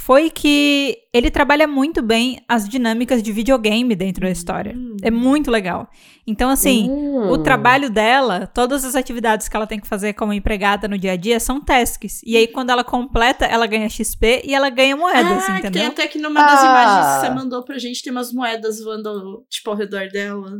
[0.00, 4.72] foi que ele trabalha muito bem as dinâmicas de videogame dentro da história.
[4.76, 4.96] Hum.
[5.02, 5.88] É muito legal.
[6.26, 7.28] Então, assim, Hum.
[7.30, 11.12] o trabalho dela, todas as atividades que ela tem que fazer como empregada no dia
[11.12, 12.20] a dia são tasks.
[12.24, 15.72] E aí, quando ela completa, ela ganha XP e ela ganha moedas, ah, entendeu?
[15.82, 16.66] tem até que numa das Ah.
[16.66, 20.52] imagens que você mandou pra gente, tem umas moedas voando, tipo, ao redor dela.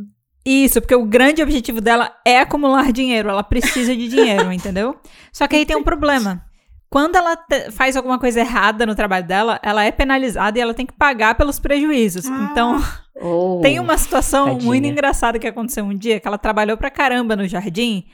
[0.45, 3.29] Isso, porque o grande objetivo dela é acumular dinheiro.
[3.29, 4.95] Ela precisa de dinheiro, entendeu?
[5.31, 6.43] Só que aí tem um problema.
[6.89, 7.37] Quando ela
[7.71, 11.35] faz alguma coisa errada no trabalho dela, ela é penalizada e ela tem que pagar
[11.35, 12.25] pelos prejuízos.
[12.27, 12.49] Ah.
[12.51, 12.83] Então,
[13.21, 14.63] Oh, tem uma situação tadinha.
[14.65, 18.05] muito engraçada que aconteceu um dia, que ela trabalhou pra caramba no jardim.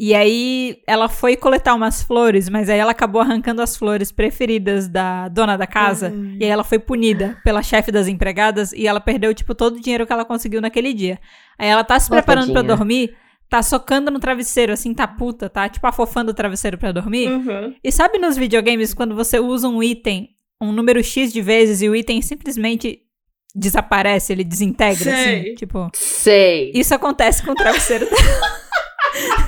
[0.00, 4.88] E aí ela foi coletar umas flores, mas aí ela acabou arrancando as flores preferidas
[4.88, 6.06] da dona da casa.
[6.14, 6.36] Ai.
[6.40, 9.80] E aí ela foi punida pela chefe das empregadas e ela perdeu, tipo, todo o
[9.80, 11.18] dinheiro que ela conseguiu naquele dia.
[11.58, 12.76] Aí ela tá se preparando pra tadinha.
[12.76, 13.14] dormir,
[13.48, 15.68] tá socando no travesseiro, assim, tá puta, tá?
[15.68, 17.28] Tipo, afofando o travesseiro pra dormir.
[17.30, 17.74] Uhum.
[17.82, 20.28] E sabe nos videogames, quando você usa um item
[20.60, 23.00] um número X de vezes e o item simplesmente
[23.54, 25.40] desaparece, ele desintegra, Sei.
[25.40, 25.54] assim?
[25.54, 26.72] Tipo, Sei.
[26.74, 29.47] isso acontece com o travesseiro dela.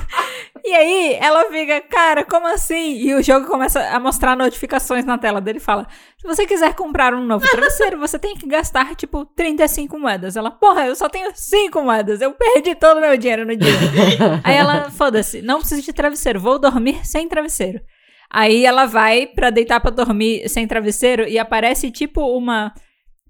[0.71, 2.93] E aí, ela fica, cara, como assim?
[2.93, 5.85] E o jogo começa a mostrar notificações na tela dele e fala:
[6.17, 10.37] se você quiser comprar um novo travesseiro, você tem que gastar, tipo, 35 moedas.
[10.37, 13.69] Ela, porra, eu só tenho 5 moedas, eu perdi todo o meu dinheiro no dia.
[14.45, 17.81] Aí ela, foda-se, não preciso de travesseiro, vou dormir sem travesseiro.
[18.29, 22.73] Aí ela vai pra deitar pra dormir sem travesseiro e aparece tipo uma.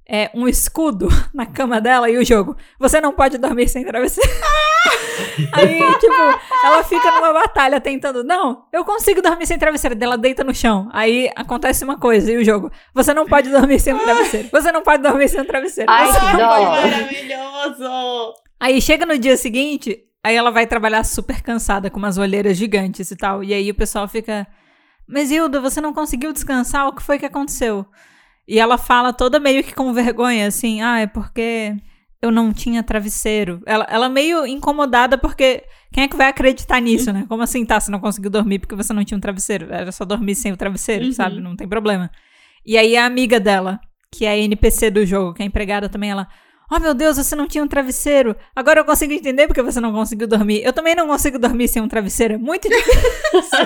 [0.07, 2.55] É, um escudo na cama dela e o jogo.
[2.79, 4.29] Você não pode dormir sem travesseiro.
[5.53, 8.23] Aí, tipo, ela fica numa batalha tentando.
[8.23, 9.95] Não, eu consigo dormir sem travesseiro.
[9.95, 10.89] Daí Ela deita no chão.
[10.91, 12.71] Aí acontece uma coisa e o jogo.
[12.93, 14.49] Você não pode dormir sem travesseiro.
[14.51, 15.91] Você não pode dormir sem travesseiro.
[15.91, 16.71] Ai, que dó.
[16.71, 18.33] Maravilhoso!
[18.59, 23.09] Aí chega no dia seguinte, aí ela vai trabalhar super cansada, com umas olheiras gigantes
[23.11, 23.43] e tal.
[23.43, 24.47] E aí o pessoal fica.
[25.07, 26.87] Mas Hilda, você não conseguiu descansar?
[26.87, 27.85] O que foi que aconteceu?
[28.51, 31.73] E ela fala toda meio que com vergonha, assim, ah, é porque
[32.21, 33.61] eu não tinha travesseiro.
[33.65, 37.25] Ela, ela meio incomodada porque quem é que vai acreditar nisso, né?
[37.29, 37.79] Como assim, tá?
[37.79, 39.67] Você não conseguiu dormir porque você não tinha um travesseiro.
[39.73, 41.13] Era só dormir sem o travesseiro, Uhum.
[41.13, 41.39] sabe?
[41.39, 42.11] Não tem problema.
[42.65, 43.79] E aí a amiga dela,
[44.11, 46.27] que é a NPC do jogo, que é empregada também, ela.
[46.73, 48.33] Oh meu Deus, você não tinha um travesseiro.
[48.55, 50.63] Agora eu consigo entender porque você não conseguiu dormir.
[50.63, 52.35] Eu também não consigo dormir sem um travesseiro.
[52.35, 53.59] É muito difícil.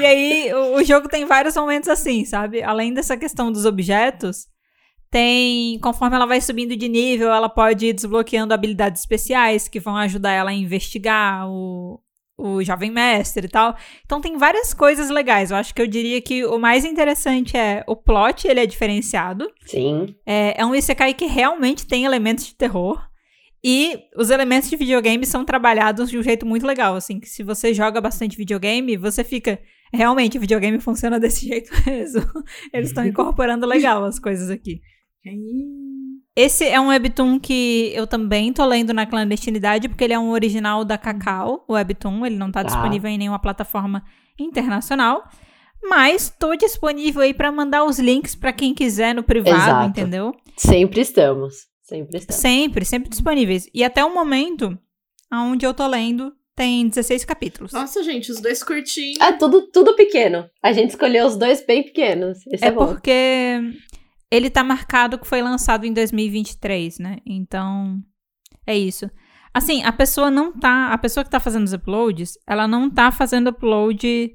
[0.00, 2.62] e aí, o, o jogo tem vários momentos assim, sabe?
[2.62, 4.46] Além dessa questão dos objetos,
[5.10, 5.78] tem.
[5.80, 10.32] Conforme ela vai subindo de nível, ela pode ir desbloqueando habilidades especiais que vão ajudar
[10.32, 12.00] ela a investigar o,
[12.38, 13.76] o jovem mestre e tal.
[14.06, 15.50] Então tem várias coisas legais.
[15.50, 19.50] Eu acho que eu diria que o mais interessante é o plot, ele é diferenciado.
[19.66, 20.14] Sim.
[20.24, 23.02] É, é um Isekai que realmente tem elementos de terror.
[23.62, 27.42] E os elementos de videogame são trabalhados de um jeito muito legal, assim, que se
[27.42, 29.58] você joga bastante videogame, você fica,
[29.92, 32.22] realmente, o videogame funciona desse jeito mesmo.
[32.72, 34.80] Eles estão incorporando legal as coisas aqui.
[36.40, 40.30] Esse é um webtoon que eu também tô lendo na clandestinidade, porque ele é um
[40.30, 42.68] original da Cacau, o webtoon, ele não tá, Tá.
[42.68, 44.04] disponível em nenhuma plataforma
[44.38, 45.28] internacional.
[45.82, 49.88] Mas tô disponível aí pra mandar os links pra quem quiser no privado, Exato.
[49.90, 50.32] entendeu?
[50.56, 51.54] Sempre estamos.
[51.82, 52.40] Sempre estamos.
[52.40, 53.68] Sempre, sempre disponíveis.
[53.74, 54.78] E até o momento,
[55.30, 57.72] aonde eu tô lendo, tem 16 capítulos.
[57.72, 59.18] Nossa, gente, os dois curtinhos.
[59.20, 60.44] É tudo, tudo pequeno.
[60.62, 62.38] A gente escolheu os dois bem pequenos.
[62.48, 62.86] Esse é, é bom.
[62.88, 63.60] porque
[64.30, 67.18] ele tá marcado que foi lançado em 2023, né?
[67.24, 68.02] Então,
[68.66, 69.10] é isso.
[69.52, 70.92] Assim, a pessoa não tá.
[70.92, 74.34] A pessoa que tá fazendo os uploads, ela não tá fazendo upload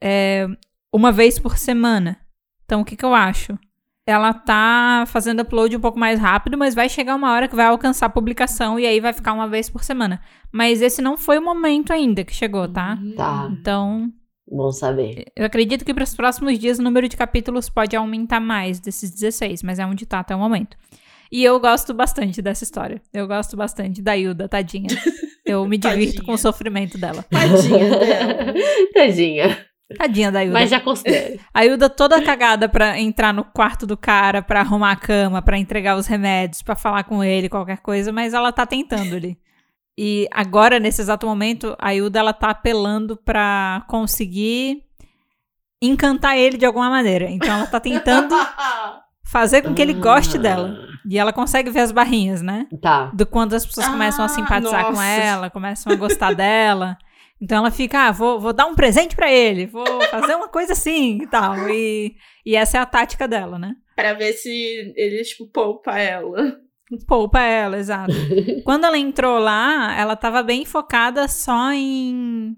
[0.00, 0.46] é,
[0.92, 2.18] uma vez por semana.
[2.64, 3.58] Então, o que, que eu acho?
[4.06, 7.66] Ela tá fazendo upload um pouco mais rápido, mas vai chegar uma hora que vai
[7.66, 10.20] alcançar a publicação e aí vai ficar uma vez por semana.
[10.52, 12.98] Mas esse não foi o momento ainda que chegou, tá?
[13.16, 13.48] Tá.
[13.50, 14.12] Então,
[14.46, 15.24] Bom saber.
[15.34, 19.10] eu acredito que para os próximos dias o número de capítulos pode aumentar mais desses
[19.10, 20.76] 16, mas é onde tá até o momento.
[21.32, 23.00] E eu gosto bastante dessa história.
[23.12, 24.88] Eu gosto bastante da Hilda, tadinha.
[25.44, 26.24] Eu me divirto Tadinha.
[26.24, 27.22] com o sofrimento dela.
[27.28, 28.54] Tadinha dela.
[28.94, 29.66] Tadinha.
[29.98, 30.58] Tadinha da Hilda.
[30.58, 31.38] Mas já considero.
[31.52, 35.58] A Hilda toda cagada pra entrar no quarto do cara, pra arrumar a cama, pra
[35.58, 39.36] entregar os remédios, pra falar com ele, qualquer coisa, mas ela tá tentando ali.
[39.96, 44.82] E agora, nesse exato momento, a Hilda ela tá apelando pra conseguir
[45.80, 47.30] encantar ele de alguma maneira.
[47.30, 48.34] Então ela tá tentando
[49.30, 50.76] fazer com que ele goste dela.
[51.08, 52.66] E ela consegue ver as barrinhas, né?
[52.80, 53.10] Tá.
[53.14, 55.04] Do quando as pessoas começam a Ah, simpatizar com nossa.
[55.04, 56.96] ela, começam a gostar dela.
[57.40, 60.72] Então ela fica, ah, vou, vou dar um presente pra ele, vou fazer uma coisa
[60.72, 61.68] assim e tal.
[61.68, 62.14] E,
[62.46, 63.74] e essa é a tática dela, né?
[63.94, 64.48] pra ver se
[64.96, 66.56] ele, tipo, poupa ela.
[67.06, 68.12] Poupa ela, exato.
[68.64, 72.56] Quando ela entrou lá, ela tava bem focada só em,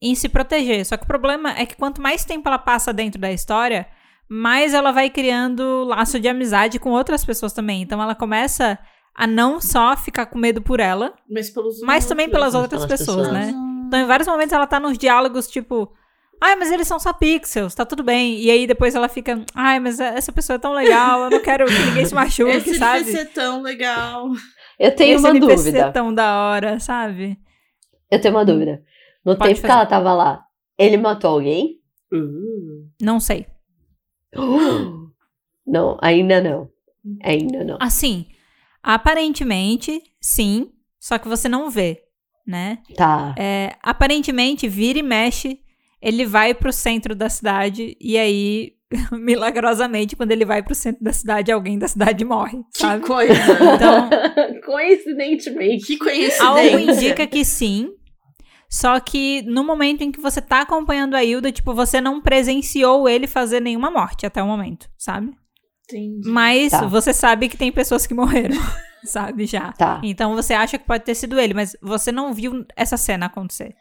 [0.00, 0.84] em se proteger.
[0.84, 3.86] Só que o problema é que quanto mais tempo ela passa dentro da história,
[4.28, 7.82] mais ela vai criando laço de amizade com outras pessoas também.
[7.82, 8.78] Então ela começa
[9.14, 13.00] a não só ficar com medo por ela, Mas pelos mas também pelas outras pelas
[13.00, 13.52] pessoas, pessoas.
[13.52, 13.54] né?
[13.86, 15.90] Então, em vários momentos, ela tá nos diálogos, tipo,
[16.40, 18.38] ai, mas eles são só pixels, tá tudo bem.
[18.40, 21.66] E aí depois ela fica, ai, mas essa pessoa é tão legal, eu não quero
[21.66, 23.04] que ninguém se machuque, Esse sabe?
[23.04, 24.28] devia ser tão legal.
[24.78, 25.78] Eu tenho Esse uma NPC dúvida.
[25.78, 27.38] é tão da hora, sabe?
[28.10, 28.82] Eu tenho uma dúvida.
[29.24, 29.72] No Pode tempo que fazer.
[29.72, 30.44] ela tava lá,
[30.78, 31.80] ele matou alguém?
[32.12, 32.88] Uh.
[33.00, 33.46] Não sei.
[35.66, 36.70] Não, ainda não.
[37.24, 37.78] Ainda não.
[37.80, 38.26] Assim,
[38.82, 40.70] aparentemente, sim,
[41.00, 42.02] só que você não vê,
[42.46, 42.78] né?
[42.96, 43.34] Tá.
[43.38, 45.58] É, aparentemente, vira e mexe,
[46.00, 48.72] ele vai pro centro da cidade e aí,
[49.12, 53.04] milagrosamente, quando ele vai pro centro da cidade, alguém da cidade morre, Que sabe?
[53.06, 53.34] coisa.
[53.74, 54.08] Então,
[54.64, 55.86] Coincidentemente.
[55.86, 56.44] que coincidência.
[56.44, 57.90] algo indica que sim.
[58.68, 63.08] Só que no momento em que você tá acompanhando a Hilda, tipo, você não presenciou
[63.08, 65.30] ele fazer nenhuma morte até o momento, sabe?
[65.88, 66.28] Entendi.
[66.28, 66.84] Mas Tá.
[66.84, 68.56] você sabe que tem pessoas que morreram,
[69.04, 69.46] sabe?
[69.46, 69.70] Já.
[69.72, 70.00] Tá.
[70.02, 73.72] Então você acha que pode ter sido ele, mas você não viu essa cena acontecer.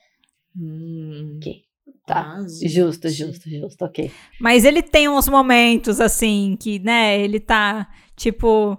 [0.55, 1.64] Hum, Ok.
[2.05, 2.37] Tá.
[2.63, 3.83] Justo, justo, justo.
[3.83, 4.11] Ok.
[4.39, 8.77] Mas ele tem uns momentos assim que, né, ele tá tipo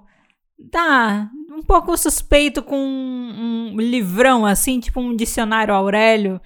[0.71, 6.41] tá um pouco suspeito com um, um livrão assim, tipo um dicionário Aurélio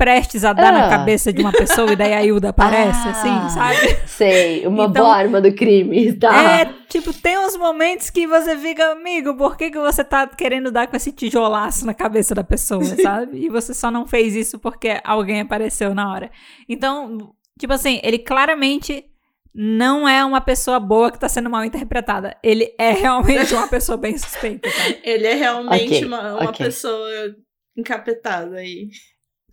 [0.00, 0.88] prestes a dar na Ah.
[0.88, 3.10] cabeça de uma pessoa e daí a Hilda aparece Ah.
[3.10, 3.98] assim, sabe?
[4.06, 4.66] Sei.
[4.66, 6.14] Uma Então- boa arma do crime.
[6.14, 6.60] Tá.
[6.60, 10.70] É, tipo, tem uns momentos que você fica, amigo, por que, que você tá querendo
[10.70, 13.44] dar com esse tijolaço na cabeça da pessoa, sabe?
[13.44, 16.30] E você só não fez isso porque alguém apareceu na hora.
[16.66, 19.04] Então, tipo assim, ele claramente
[19.54, 22.36] não é uma pessoa boa que tá sendo mal interpretada.
[22.42, 24.94] Ele é realmente uma pessoa bem suspeita, tá?
[25.04, 26.64] Ele é realmente Ok, uma, uma ok.
[26.66, 27.10] pessoa
[27.76, 28.88] encapetada aí.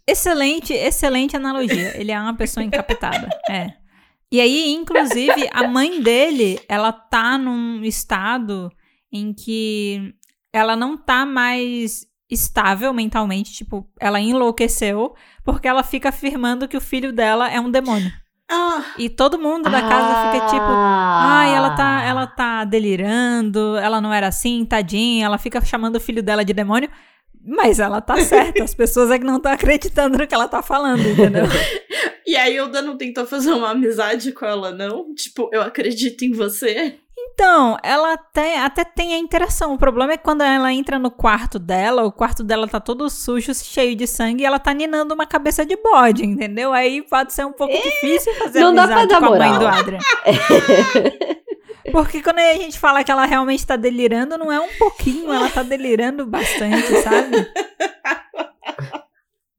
[0.08, 2.00] Excelente, excelente analogia.
[2.00, 3.30] Ele é uma pessoa encapetada.
[3.50, 3.74] É.
[4.32, 8.70] E aí, inclusive, a mãe dele, ela tá num estado
[9.10, 10.14] em que
[10.52, 15.16] ela não tá mais estável mentalmente, tipo, ela enlouqueceu,
[15.46, 18.12] porque ela fica afirmando que o filho dela é um demônio.
[18.52, 21.40] Ah, E todo mundo da casa fica tipo, Ah.
[21.40, 26.02] Ai, ela tá, ela tá delirando, ela não era assim, tadinha, ela fica chamando o
[26.02, 26.90] filho dela de demônio.
[27.48, 30.62] Mas ela tá certa, as pessoas é que não estão acreditando no que ela tá
[30.62, 31.46] falando, entendeu?
[32.28, 35.16] e a Hilda não tentou fazer uma amizade com ela, não?
[35.16, 36.96] Tipo, eu acredito em você.
[37.18, 39.74] Então, ela até, até tem a interação.
[39.74, 43.10] O problema é que quando ela entra no quarto dela, o quarto dela tá todo
[43.10, 46.74] sujo, cheio de sangue, e ela tá ninando uma cabeça de bode, entendeu?
[46.74, 49.60] Aí pode ser um pouco difícil fazer não dá pra amizade dar com a mãe
[49.60, 50.00] do Adrian.
[51.92, 55.50] Porque quando a gente fala que ela realmente tá delirando, não é um pouquinho, ela
[55.50, 57.48] tá delirando bastante, sabe?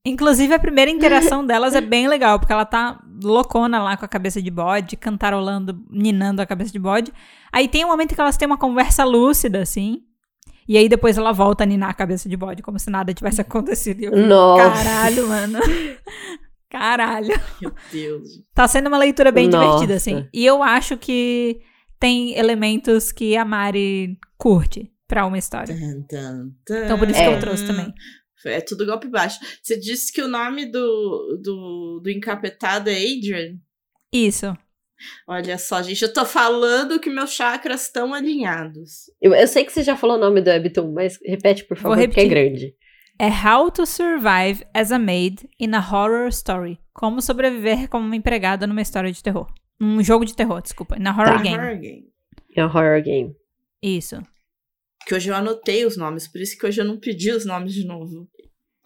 [0.05, 4.09] Inclusive, a primeira interação delas é bem legal, porque ela tá loucona lá com a
[4.09, 7.13] cabeça de bode, cantarolando, ninando a cabeça de bode.
[7.53, 10.03] Aí tem um momento que elas têm uma conversa lúcida, assim.
[10.67, 13.41] E aí depois ela volta a ninar a cabeça de bode, como se nada tivesse
[13.41, 14.03] acontecido.
[14.03, 14.71] Eu Nossa.
[14.71, 15.59] caralho, mano.
[16.71, 17.41] Caralho.
[17.61, 18.29] Meu Deus.
[18.55, 19.65] Tá sendo uma leitura bem Nossa.
[19.65, 20.29] divertida, assim.
[20.33, 21.61] E eu acho que
[21.99, 25.75] tem elementos que a Mari curte pra uma história.
[25.75, 26.85] Tan, tan, tan.
[26.85, 27.35] Então por isso que É.
[27.37, 27.93] eu trouxe também.
[28.47, 29.39] É tudo golpe baixo.
[29.63, 33.57] Você disse que o nome do, do, do encapetado é Adrian?
[34.13, 34.57] Isso.
[35.29, 39.11] Olha só, gente, eu tô falando que meus chakras estão alinhados.
[39.21, 41.97] Eu, eu sei que você já falou o nome do Webtoon, mas repete, por favor,
[41.99, 42.75] porque é grande.
[43.19, 46.79] É How to Survive as a Maid in a Horror Story.
[46.93, 49.53] Como sobreviver como uma empregada numa história de terror.
[49.81, 50.97] Um jogo de terror, desculpa.
[50.99, 51.43] Na horror Tá.
[51.43, 51.57] game.
[51.59, 52.05] Horror game.
[52.57, 53.37] É um horror game.
[53.83, 54.21] Isso.
[55.07, 57.73] Que hoje eu anotei os nomes, por isso que hoje eu não pedi os nomes
[57.73, 58.29] de novo.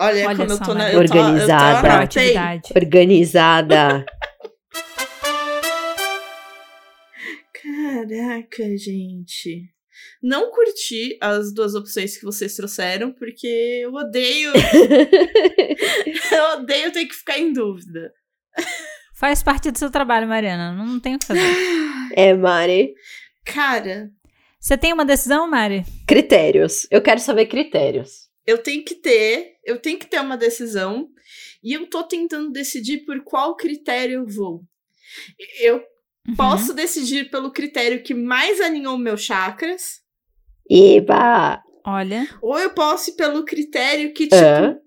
[0.01, 0.85] Olha, Olha como eu tô na.
[0.85, 0.95] Maria.
[0.95, 1.93] Eu tô, eu tô, Organizada.
[1.93, 2.33] anotei.
[2.33, 2.73] Proatividade.
[2.77, 4.05] Organizada.
[7.63, 9.71] Caraca, gente.
[10.23, 13.47] Não curti as duas opções que vocês trouxeram, porque
[13.83, 14.53] eu odeio.
[16.33, 18.13] eu odeio ter que ficar em dúvida.
[19.23, 20.73] Faz parte do seu trabalho, Mariana.
[20.73, 21.41] Não tem o que fazer.
[22.17, 22.93] é, Mari.
[23.45, 24.11] Cara,
[24.59, 25.85] Você tem uma decisão, Mari?
[26.09, 26.89] Critérios.
[26.91, 28.29] Eu quero saber critérios.
[28.45, 31.09] eu tenho que ter, eu tenho que ter uma decisão
[31.63, 34.63] e eu tô tentando decidir por qual critério eu vou.
[35.61, 35.81] Eu
[36.29, 36.35] Uhum.
[36.37, 40.01] posso decidir pelo critério que mais alinhou meus chakras,
[40.69, 41.61] Eba!
[41.87, 42.27] Olha.
[42.43, 44.82] ou eu posso ir pelo critério que, tipo?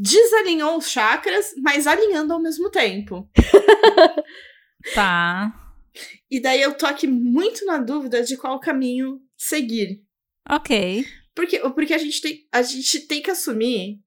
[0.00, 3.28] Desalinhou os chakras, mas alinhando ao mesmo tempo.
[4.94, 5.52] Tá.
[6.30, 10.02] E daí eu tô aqui muito na dúvida de qual caminho seguir.
[10.48, 11.04] Ok.
[11.34, 14.00] Porque, porque a, gente tem, a gente tem que assumir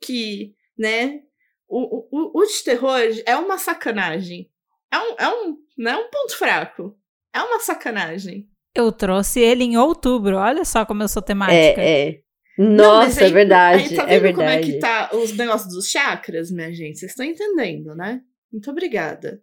[0.00, 1.20] que, né,
[1.68, 4.48] o, o, o de terror é uma sacanagem.
[4.88, 6.96] É um, é um, não é um ponto fraco.
[7.34, 8.48] É uma sacanagem.
[8.74, 10.36] Eu trouxe ele em outubro.
[10.36, 11.80] Olha só como eu sou temática.
[11.80, 12.22] É, é.
[12.62, 13.82] Nossa, é aí- verdade.
[13.84, 14.72] Aí tá é vendo como é verdade.
[14.72, 16.98] que tá os negócios dos chakras, minha gente?
[16.98, 18.20] Vocês estão entendendo, né?
[18.52, 19.40] Muito obrigada.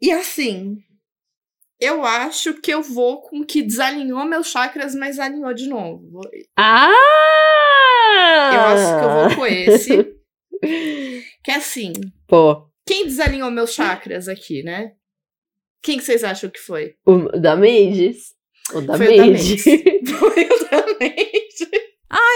[0.00, 0.76] E assim,
[1.80, 6.20] Eu acho que eu vou com que desalinhou meus chakras, mas alinhou de novo.
[6.56, 8.50] Ah!
[8.54, 10.16] Eu acho que eu vou com esse.
[11.42, 11.92] que é assim,
[12.28, 14.92] Pô, quem desalinhou meus chakras aqui, né?
[15.82, 16.94] Quem que vocês acham que foi?
[17.04, 18.32] o da Mendes.
[18.72, 19.64] O da Foi o da Mendes.
[20.18, 21.41] Foi o da Mendes.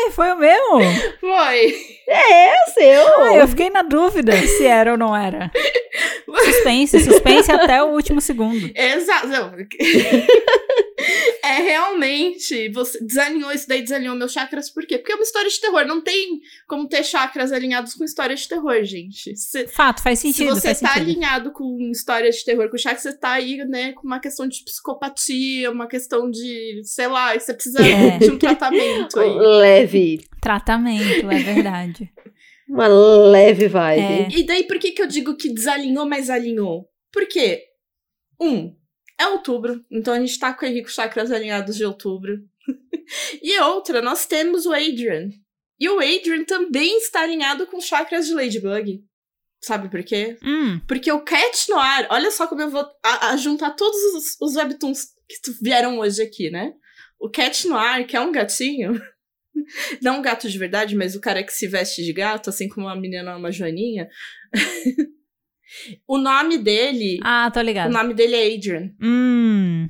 [0.04, 0.62] Ai, foi o meu?
[1.20, 1.74] Foi.
[2.08, 3.20] É, o seu.
[3.22, 5.50] Ah, eu fiquei na dúvida se era ou não era.
[6.44, 8.70] Suspense, suspense até o último segundo.
[8.74, 9.28] Exato.
[11.42, 12.68] É realmente.
[12.70, 14.98] Você desalinhou isso daí, desalinhou meus chakras, por quê?
[14.98, 15.84] Porque é uma história de terror.
[15.86, 19.36] Não tem como ter chakras alinhados com histórias de terror, gente.
[19.36, 21.02] Se, Fato, faz se sentido, você faz tá sentido.
[21.10, 24.64] alinhado com histórias de terror com chakras, você tá aí, né, com uma questão de
[24.64, 28.18] psicopatia, uma questão de, sei lá, você precisa É.
[28.18, 29.30] de um tratamento aí.
[29.86, 30.28] Leve.
[30.40, 32.12] Tratamento, é verdade.
[32.68, 34.00] Uma leve vibe.
[34.02, 34.28] É.
[34.38, 36.88] E daí, por que, que eu digo que desalinhou, mas alinhou?
[37.12, 37.62] Porque,
[38.40, 38.74] um,
[39.18, 42.38] é outubro, então a gente tá com o Henrique Chakras alinhados de outubro.
[43.42, 45.28] e outra, nós temos o Adrian.
[45.78, 49.00] E o Adrian também está alinhado com os chakras de Ladybug.
[49.62, 50.36] Sabe por quê?
[50.44, 54.36] Hum, Porque o Cat Noir, olha só como eu vou a- a juntar todos os,
[54.40, 56.72] os webtoons que vieram hoje aqui, né?
[57.18, 59.00] O Cat Noir, que é um gatinho,
[60.02, 62.88] não um gato de verdade, mas o cara que se veste de gato, assim como
[62.88, 64.08] a menina é uma joaninha.
[66.06, 67.92] o nome dele, ah, tô o ligado.
[67.92, 68.90] nome dele é Adrian.
[69.02, 69.88] Hum,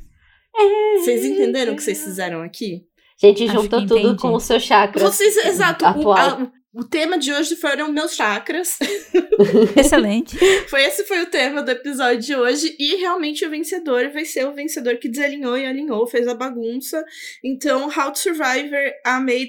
[0.99, 2.83] Vocês entenderam o que vocês fizeram aqui?
[3.23, 4.21] A gente Acho juntou tudo entendi.
[4.21, 5.03] com o seu chakra.
[5.03, 5.85] Vocês, exato.
[5.87, 8.79] O, a- o tema de hoje foram meus chakras.
[9.77, 10.37] excelente.
[10.69, 14.47] Foi esse foi o tema do episódio de hoje e realmente o vencedor vai ser
[14.47, 17.03] o vencedor que desalinhou e alinhou, fez a bagunça.
[17.43, 19.49] Então, How to Survivor a made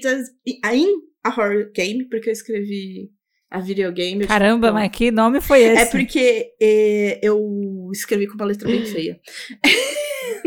[0.64, 3.10] a in a horror game, porque eu escrevi
[3.50, 4.26] a videogame.
[4.26, 5.82] Caramba, tive- mas que nome foi esse?
[5.82, 9.20] É porque é, eu escrevi com uma letra bem feia.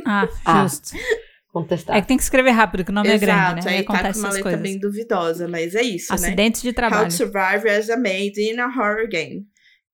[0.05, 0.91] Ah, Ah, justo.
[1.52, 1.97] Contestar.
[1.97, 3.72] É que tem que escrever rápido, que o nome é Exato, grande, né?
[3.72, 4.62] Aí aí tá com acontece uma letra coisas.
[4.62, 6.16] bem duvidosa, mas é isso, né?
[6.16, 7.08] Acidentes de How trabalho.
[7.08, 9.45] to Survive as a Maid in a Horror Game.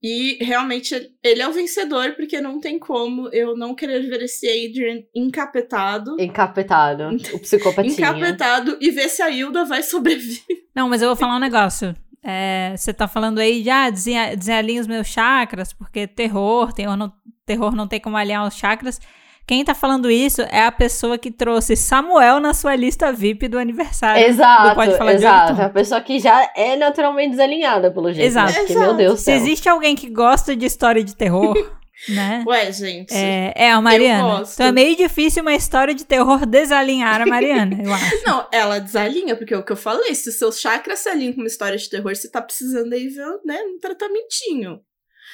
[0.02, 0.94] E realmente
[1.24, 6.16] ele é o vencedor, porque não tem como eu não querer ver esse Adrian encapetado.
[6.20, 7.10] Encapetado.
[7.34, 7.94] O psicopatinha.
[7.94, 10.44] Encapetado e ver se a Hilda vai sobreviver.
[10.76, 11.96] Não, mas eu vou falar um negócio.
[12.24, 14.36] É, você tá falando aí de ah, desenha-
[14.80, 17.12] os meus chakras, porque terror, terror não,
[17.46, 19.00] terror não tem como alinhar os chakras.
[19.48, 23.58] Quem tá falando isso é a pessoa que trouxe Samuel na sua lista VIP do
[23.58, 24.22] aniversário.
[24.22, 25.52] do Exato, Pode Falar de exato.
[25.54, 25.66] Webtoon.
[25.66, 28.28] A pessoa que já é naturalmente desalinhada, pelo jeito.
[28.28, 28.52] Exato.
[28.52, 28.60] Né?
[28.60, 28.86] Porque, Exato.
[28.88, 31.56] meu Deus do Se existe alguém que gosta de história de terror,
[32.10, 32.44] né?
[32.46, 33.14] Ué, gente.
[33.14, 34.44] É, é a Mariana.
[34.54, 38.24] Então é meio difícil uma história de terror desalinhar a Mariana, eu acho.
[38.26, 41.32] Não, ela desalinha, porque é o que eu falei, se os seus chakras se alinham
[41.32, 44.82] com uma história de terror, você tá precisando aí ver, né, um tratamentinho.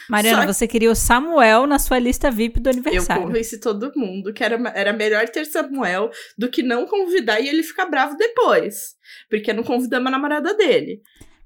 [0.09, 3.23] Mariana, Só- você queria o Samuel na sua lista VIP do Eu aniversário.
[3.23, 7.63] convenci todo mundo que era, era melhor ter Samuel do que não convidar e ele
[7.63, 8.95] ficar bravo depois.
[9.29, 11.01] Porque não convidamos a namorada dele.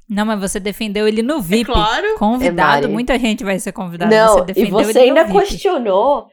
[0.09, 1.65] Não, mas você defendeu ele no É VIP.
[1.65, 2.15] claro.
[2.17, 4.09] Convidado, É, muita gente vai ser convidada.
[4.15, 5.39] Não, você e você ele no ainda VIP.
[5.49, 6.27] questionou.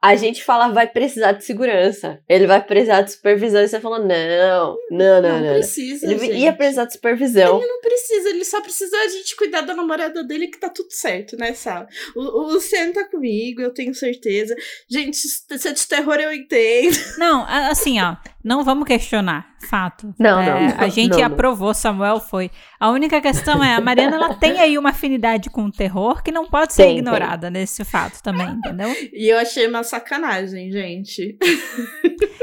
[0.00, 2.18] A, gente fala, vai precisar de segurança.
[2.28, 3.62] Ele vai precisar de supervisão.
[3.62, 5.40] E você falou, não, não, não, Não, não.
[5.40, 5.54] não.
[5.54, 6.34] precisa, Ele gente.
[6.34, 7.58] ia precisar de supervisão.
[7.58, 10.90] Ele não precisa, ele só precisa a gente cuidar da namorada dele que tá tudo
[10.90, 11.86] certo, né, Sal?
[12.14, 14.56] O, o Luciano tá comigo, eu tenho certeza.
[14.88, 16.96] Gente, se é de terror eu entendo.
[17.18, 18.16] Não, assim, ó.
[18.46, 19.44] Não vamos questionar.
[19.68, 20.14] Fato.
[20.16, 22.48] Não, É, não, não, A gente não, aprovou, Samuel foi.
[22.78, 26.30] A única questão é, a Mariana ela tem aí uma afinidade com o terror que
[26.30, 26.98] não pode ser Tem, tem.
[26.98, 28.88] ignorada nesse fato também, entendeu?
[29.12, 31.36] E eu achei uma sacanagem, gente.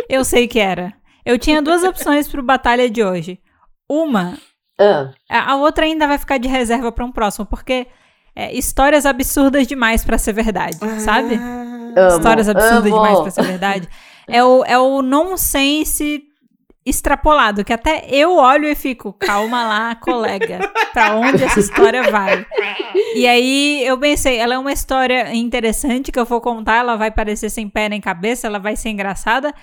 [0.10, 0.94] Eu sei que era.
[1.26, 3.40] Eu tinha duas opções pro batalha de hoje.
[3.90, 4.38] Uma,
[4.78, 7.88] Ah, a outra ainda vai ficar de reserva pra um próximo, porque
[8.36, 11.36] é, histórias absurdas demais pra ser verdade, sabe?
[11.36, 12.96] Ah, Amo, histórias absurdas amo.
[12.96, 13.88] demais pra ser verdade.
[14.28, 16.24] É o, é o nonsense
[16.86, 20.60] extrapolado, que até eu olho e fico, calma lá, colega,
[20.92, 22.46] pra onde essa história vai?
[23.16, 27.10] E aí eu pensei, ela é uma história interessante que eu vou contar, ela vai
[27.10, 29.54] parecer sem pé nem cabeça, ela vai ser engraçada.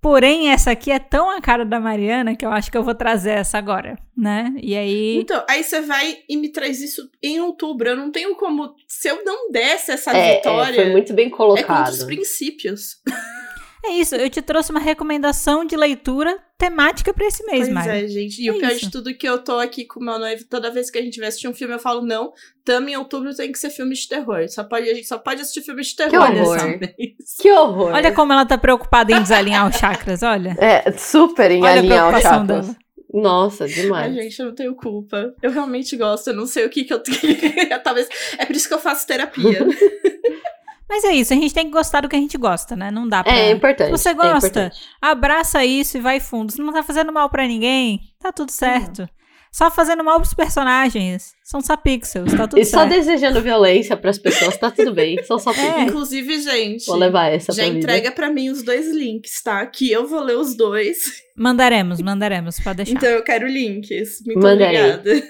[0.00, 2.94] Porém, essa aqui é tão a cara da Mariana que eu acho que eu vou
[2.94, 4.54] trazer essa agora, né?
[4.62, 5.18] E aí.
[5.18, 7.88] Então, aí você vai e me traz isso em outubro.
[7.88, 8.76] Eu não tenho como.
[8.86, 11.92] Se eu não desse essa é, é, vitória, foi muito bem é contra colocado.
[11.92, 13.02] os princípios.
[13.84, 17.88] É isso, eu te trouxe uma recomendação de leitura temática pra esse mês, Pois Mari.
[18.04, 18.42] é, gente.
[18.42, 18.86] E É o pior isso.
[18.86, 21.02] de tudo é que eu tô aqui com o meu noivo, toda vez que a
[21.02, 22.32] gente vai assistir um filme, eu falo, não,
[22.64, 24.48] tamo em outubro tem que ser filme de terror.
[24.48, 26.20] Só pode, a gente só pode assistir filme de terror.
[26.20, 26.56] horror.
[26.56, 27.36] nesse mês.
[27.40, 27.92] Que horror.
[27.94, 30.56] Olha como ela tá preocupada em desalinhar os chakras, olha.
[30.58, 32.46] É, super em Olha alinhar os chakras.
[32.66, 32.76] dela.
[33.14, 34.14] Nossa, Ai, demais.
[34.14, 35.32] gente, eu não tenho culpa.
[35.40, 37.16] Eu realmente gosto, eu não sei o que que eu tenho.
[37.82, 38.06] Talvez.
[38.36, 39.66] É por isso que eu faço terapia.
[40.88, 42.90] Mas é isso, a gente tem que gostar do que a gente gosta, né?
[42.90, 43.32] Não dá pra.
[43.36, 43.86] É importante.
[43.88, 44.76] Se você é gosta, importante.
[45.02, 46.50] abraça isso e vai fundo.
[46.52, 49.08] Se não tá fazendo mal pra ninguém, tá tudo certo.
[49.50, 51.32] Só fazendo mal pros personagens.
[51.42, 52.90] São só pixels, tá tudo E só certo.
[52.90, 55.20] desejando violência pras pessoas, tá tudo bem.
[55.24, 55.82] São só É.
[55.82, 59.64] Inclusive, gente, Vou levar essa já pra entrega pra mim os dois links, tá?
[59.66, 60.98] Que eu vou ler os dois.
[61.36, 62.92] Mandaremos, mandaremos, pode deixar.
[62.92, 64.22] Então eu quero links.
[64.26, 64.92] Muito Mandarei.
[64.94, 65.26] obrigada.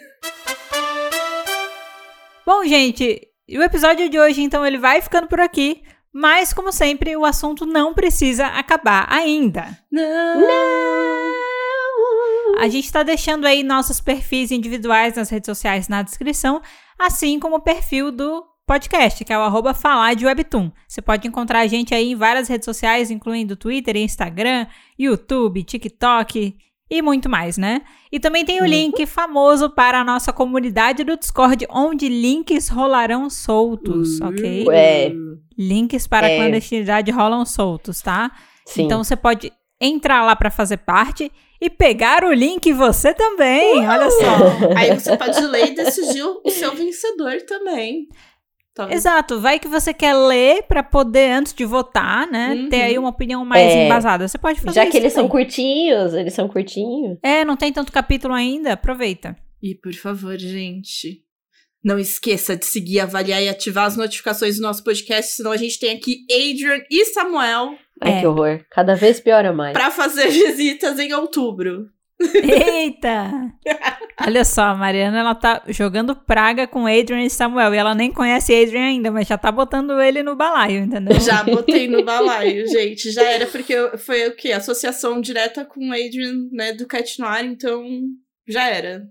[2.45, 3.21] Bom, gente,
[3.57, 5.83] o episódio de hoje, então, ele vai ficando por aqui.
[6.13, 9.79] Mas, como sempre, o assunto não precisa acabar ainda.
[9.91, 11.39] Não.
[12.59, 16.61] A gente tá deixando aí nossos perfis individuais nas redes sociais na descrição,
[16.99, 20.71] assim como o perfil do podcast, que é o arroba falar de Webtoon.
[20.87, 24.67] Você pode encontrar a gente aí em várias redes sociais, incluindo Twitter, Instagram,
[24.99, 26.57] YouTube, TikTok
[26.91, 27.83] e muito mais, né?
[28.11, 28.69] E também tem o Uhum.
[28.69, 34.67] link famoso para a nossa comunidade do Discord, onde links rolarão soltos, ok?
[34.71, 35.13] É.
[35.59, 36.37] Links para a É.
[36.37, 38.31] clandestinidade rolam soltos, tá?
[38.67, 38.85] Sim.
[38.85, 41.31] Então você pode entrar lá para fazer parte
[41.61, 43.87] e pegar o link você também.
[43.87, 44.75] Olha só.
[44.77, 48.09] Aí você pode ler e decidir o seu vencedor também.
[48.87, 48.93] Tá?
[48.95, 52.69] Exato, vai que você quer ler para poder antes de votar, né, Uhum.
[52.69, 53.87] ter aí uma opinião mais É.
[53.87, 54.29] embasada.
[54.29, 55.45] Você pode fazer Já isso que eles são também.
[55.45, 57.19] curtinhos, eles são curtinhos.
[57.23, 59.37] É, não tem tanto capítulo ainda, aproveita.
[59.63, 61.23] E por favor, gente,
[61.85, 65.79] não esqueça de seguir, avaliar e ativar as notificações do nosso podcast, senão a gente
[65.81, 67.71] tem aqui Adrian e Samuel
[68.01, 68.21] Ai, É.
[68.21, 68.61] que horror.
[68.71, 69.73] Cada vez piora mais.
[69.73, 71.87] pra fazer visitas em outubro.
[72.21, 73.53] Eita!
[74.27, 77.75] Olha só, a Mariana, ela tá jogando praga com Adrian e Samuel.
[77.75, 81.19] E ela nem conhece Adrian ainda, mas já tá botando ele no balaio, entendeu?
[81.21, 83.11] Já botei no balaio, gente.
[83.13, 84.53] Já era, porque foi o quê?
[84.53, 87.85] Associação direta com Adrian, né, do Cat Noir, então
[88.47, 89.07] já era.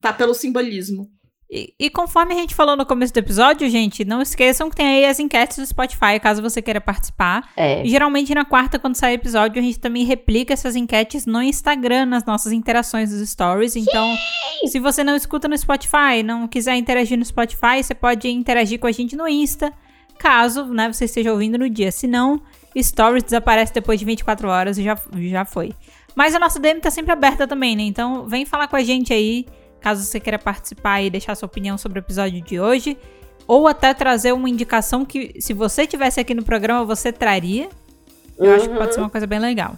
[0.00, 1.13] Tá pelo simbolismo.
[1.54, 4.88] E, e conforme a gente falou no começo do episódio, gente, não esqueçam que tem
[4.88, 7.48] aí as enquetes do Spotify, caso você queira participar.
[7.56, 7.86] É.
[7.86, 12.06] E geralmente na quarta, quando sai episódio, a gente também replica essas enquetes no Instagram,
[12.06, 13.76] nas nossas interações dos stories.
[13.76, 14.16] Então,
[14.66, 18.88] se você não escuta no Spotify, não quiser interagir no Spotify, você pode interagir com
[18.88, 19.72] a gente no Insta,
[20.18, 21.92] caso né, você esteja ouvindo no dia.
[21.92, 22.42] Se não,
[22.76, 24.98] stories desaparece depois de 24 horas e já,
[25.30, 25.72] já foi.
[26.16, 27.84] Mas a nossa DM tá sempre aberta também, né?
[27.84, 29.46] Então, vem falar com a gente aí,
[29.84, 32.96] caso você queira participar e deixar sua opinião sobre o episódio de hoje.
[33.46, 37.68] Ou até trazer uma indicação que, se você tivesse aqui no programa, você traria.
[38.38, 39.76] Eu acho que pode ser uma coisa bem legal.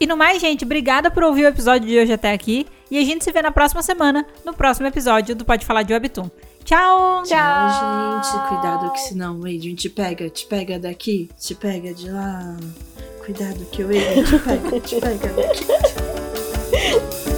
[0.00, 2.66] E no mais, gente, obrigada por ouvir o episódio de hoje até aqui.
[2.90, 5.92] E a gente se vê na próxima semana, no próximo episódio do Pode Falar de
[5.92, 6.30] Webtoon.
[6.64, 7.22] Tchau!
[7.30, 12.10] Ai, gente, cuidado que senão o Adrian te pega, te pega daqui, te pega de
[12.10, 12.56] lá.
[13.22, 15.66] Cuidado que o Adrian te pega, te pega daqui.